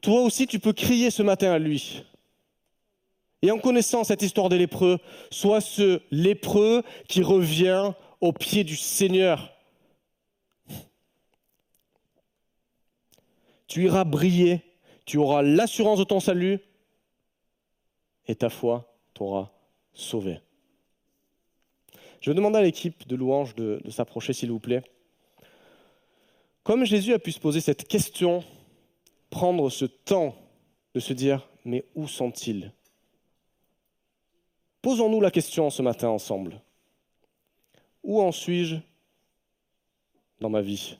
[0.00, 2.02] toi aussi tu peux crier ce matin à lui.
[3.42, 4.98] Et en connaissant cette histoire des lépreux,
[5.30, 9.52] sois ce lépreux qui revient au pied du Seigneur.
[13.68, 14.62] Tu iras briller,
[15.04, 16.58] tu auras l'assurance de ton salut
[18.26, 19.52] et ta foi t'aura
[19.92, 20.40] sauvé.
[22.20, 24.82] Je vais demander à l'équipe de louange de, de s'approcher, s'il vous plaît.
[26.64, 28.42] Comme Jésus a pu se poser cette question,
[29.30, 30.34] prendre ce temps
[30.94, 32.72] de se dire, mais où sont-ils?
[34.82, 36.60] Posons-nous la question ce matin ensemble.
[38.02, 38.76] Où en suis-je
[40.40, 40.96] dans ma vie?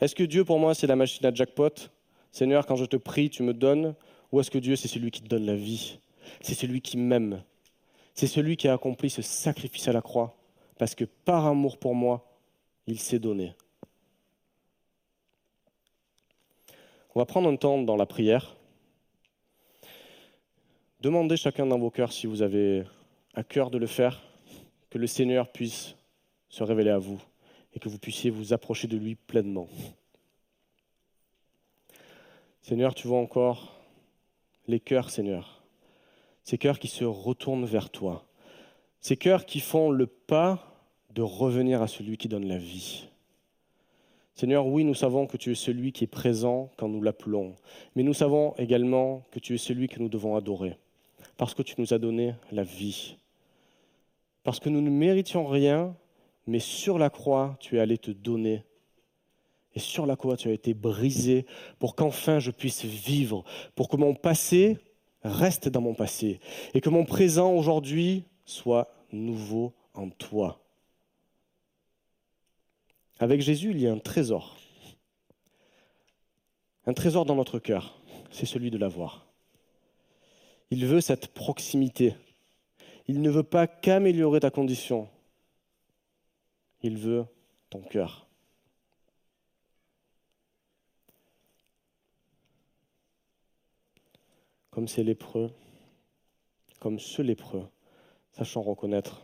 [0.00, 1.90] Est-ce que Dieu pour moi c'est la machine à jackpot?
[2.30, 3.94] Seigneur, quand je te prie, tu me donnes?
[4.30, 5.98] Ou est-ce que Dieu c'est celui qui te donne la vie?
[6.40, 7.42] C'est celui qui m'aime.
[8.14, 10.36] C'est celui qui a accompli ce sacrifice à la croix.
[10.78, 12.30] Parce que par amour pour moi,
[12.86, 13.54] il s'est donné.
[17.14, 18.54] On va prendre un temps dans la prière.
[21.00, 22.84] Demandez chacun dans vos cœurs si vous avez
[23.34, 24.22] à cœur de le faire,
[24.90, 25.96] que le Seigneur puisse
[26.48, 27.20] se révéler à vous
[27.74, 29.68] et que vous puissiez vous approcher de lui pleinement.
[32.62, 33.74] Seigneur, tu vois encore
[34.66, 35.62] les cœurs, Seigneur,
[36.44, 38.26] ces cœurs qui se retournent vers toi,
[39.00, 40.74] ces cœurs qui font le pas
[41.14, 43.08] de revenir à celui qui donne la vie.
[44.34, 47.56] Seigneur, oui, nous savons que tu es celui qui est présent quand nous l'appelons,
[47.96, 50.78] mais nous savons également que tu es celui que nous devons adorer
[51.38, 53.16] parce que tu nous as donné la vie.
[54.42, 55.94] Parce que nous ne méritions rien,
[56.48, 58.64] mais sur la croix, tu es allé te donner.
[59.74, 61.44] Et sur la croix, tu as été brisé
[61.78, 63.44] pour qu'enfin je puisse vivre,
[63.74, 64.78] pour que mon passé
[65.22, 66.40] reste dans mon passé
[66.72, 70.64] et que mon présent aujourd'hui soit nouveau en toi.
[73.18, 74.56] Avec Jésus, il y a un trésor.
[76.86, 78.00] Un trésor dans notre cœur,
[78.30, 79.26] c'est celui de l'avoir.
[80.70, 82.14] Il veut cette proximité.
[83.06, 85.08] Il ne veut pas qu'améliorer ta condition.
[86.82, 87.26] Il veut
[87.70, 88.26] ton cœur.
[94.70, 95.50] Comme ces lépreux,
[96.78, 97.68] comme ce lépreux,
[98.30, 99.22] sachant reconnaître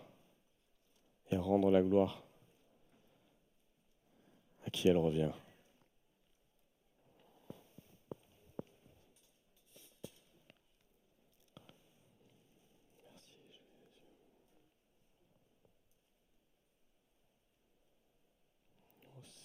[1.31, 2.25] et rendre la gloire
[4.67, 5.31] à qui elle revient.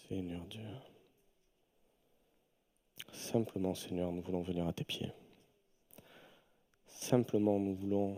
[0.09, 0.65] Seigneur Dieu.
[3.11, 5.11] Simplement, Seigneur, nous voulons venir à tes pieds.
[6.87, 8.17] Simplement, nous voulons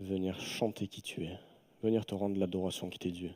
[0.00, 1.38] venir chanter qui tu es,
[1.82, 3.32] venir te rendre l'adoration qui t'est due.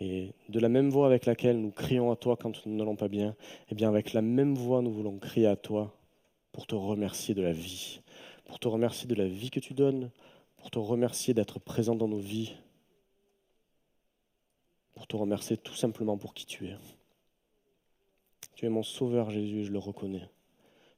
[0.00, 3.06] Et de la même voix avec laquelle nous crions à toi quand nous n'allons pas
[3.06, 3.36] bien,
[3.70, 5.96] eh bien avec la même voix nous voulons crier à toi
[6.50, 8.00] pour te remercier de la vie,
[8.44, 10.10] pour te remercier de la vie que tu donnes,
[10.56, 12.56] pour te remercier d'être présent dans nos vies,
[15.02, 16.76] pour te remercier tout simplement pour qui tu es.
[18.54, 20.30] Tu es mon Sauveur Jésus et je le reconnais.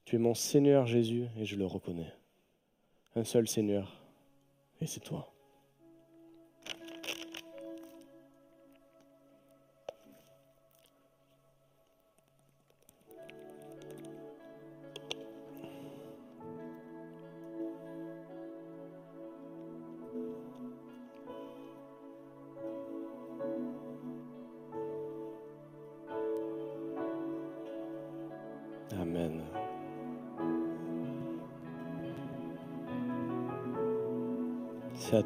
[0.05, 2.13] Tu es mon Seigneur Jésus et je le reconnais.
[3.15, 3.99] Un seul Seigneur
[4.79, 5.33] et c'est toi.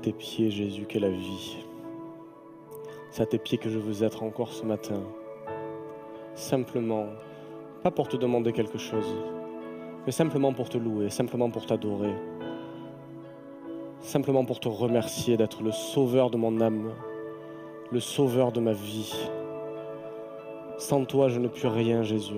[0.10, 1.58] tes pieds, Jésus, qu'est la vie.
[3.12, 5.04] C'est à tes pieds que je veux être encore ce matin.
[6.34, 7.10] Simplement,
[7.84, 9.06] pas pour te demander quelque chose,
[10.08, 12.16] mais simplement pour te louer, simplement pour t'adorer,
[14.02, 16.92] simplement pour te remercier d'être le sauveur de mon âme,
[17.92, 19.14] le sauveur de ma vie.
[20.80, 22.34] Sans toi, je ne puis rien, Jésus.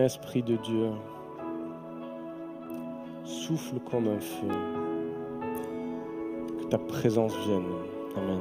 [0.00, 0.90] Esprit de Dieu,
[3.24, 4.48] souffle comme un feu.
[6.58, 7.66] Que ta présence vienne.
[8.16, 8.40] Amen.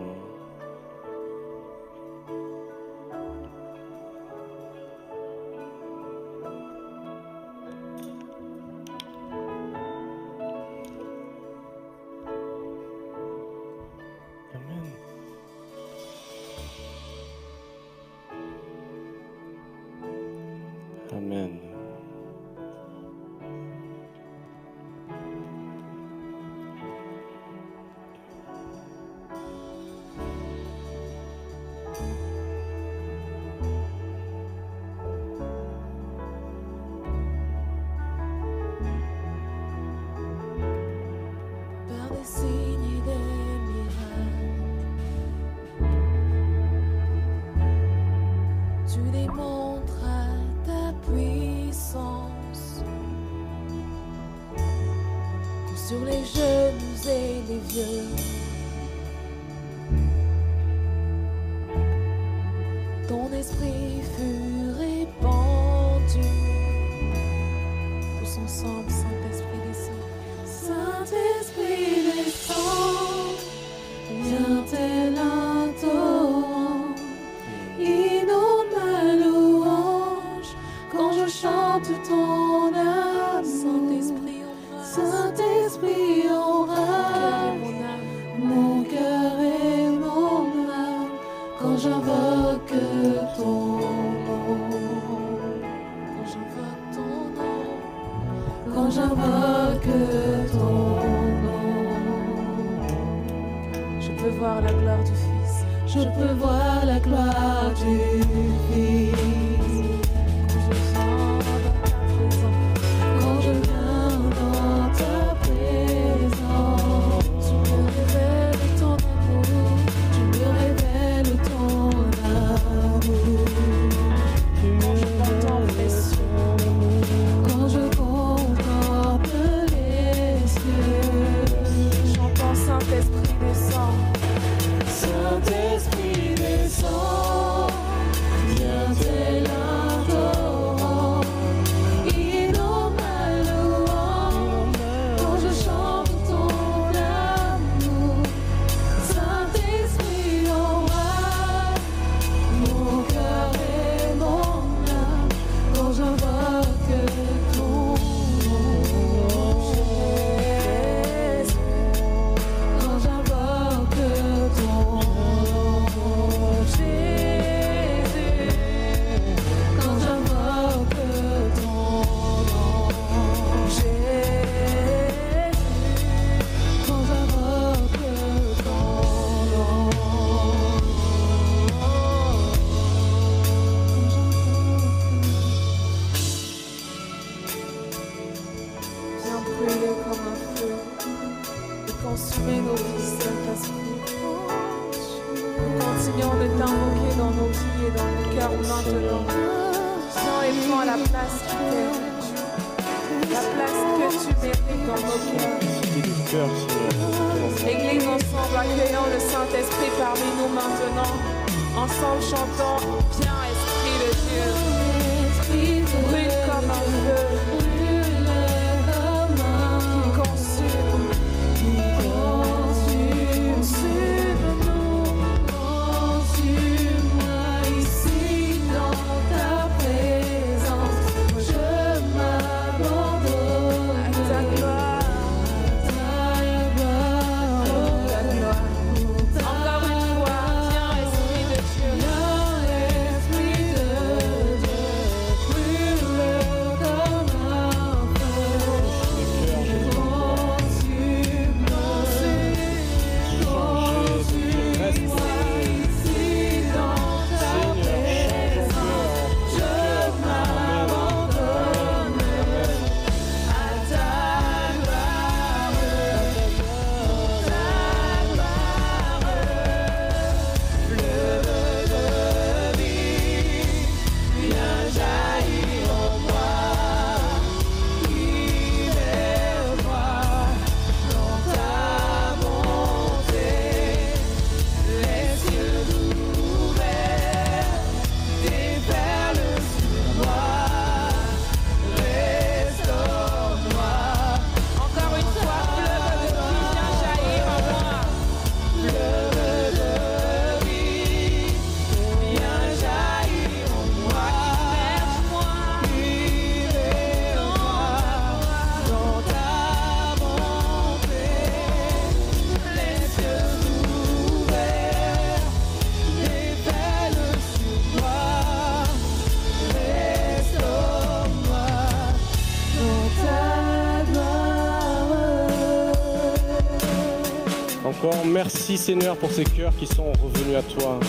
[328.26, 331.00] Merci Seigneur pour ces cœurs qui sont revenus à toi.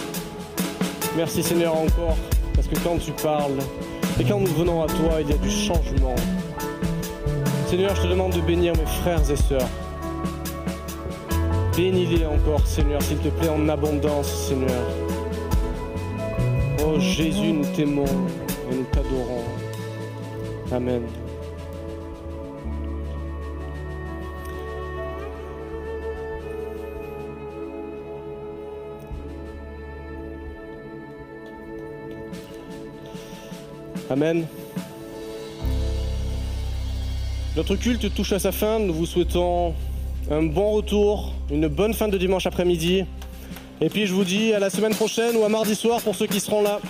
[1.16, 2.16] Merci Seigneur encore,
[2.54, 3.58] parce que quand tu parles
[4.18, 6.14] et quand nous venons à toi, il y a du changement.
[7.68, 9.68] Seigneur, je te demande de bénir mes frères et sœurs.
[11.76, 14.84] Bénis-les encore, Seigneur, s'il te plaît, en abondance, Seigneur.
[16.84, 18.04] Oh Jésus, nous t'aimons
[18.70, 19.44] et nous t'adorons.
[20.72, 21.02] Amen.
[34.10, 34.44] Amen.
[37.56, 38.80] Notre culte touche à sa fin.
[38.80, 39.72] Nous vous souhaitons
[40.28, 43.04] un bon retour, une bonne fin de dimanche après-midi.
[43.80, 46.26] Et puis je vous dis à la semaine prochaine ou à mardi soir pour ceux
[46.26, 46.80] qui seront là.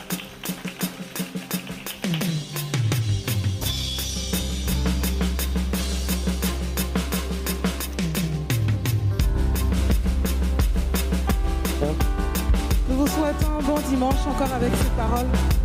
[12.89, 15.60] Nous vous souhaitons un bon dimanche encore avec ces paroles.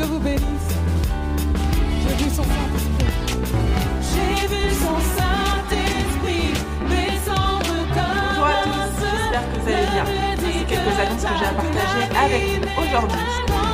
[0.00, 0.40] Dieu vous bénisse.
[2.08, 3.04] J'ai vu son Saint-Esprit.
[4.00, 6.54] J'ai vu son Saint-Esprit
[6.88, 10.04] descendre Bonjour à tous, j'espère que vous allez bien.
[10.38, 13.69] Voici quelques annonces que j'ai à partager avec vous aujourd'hui.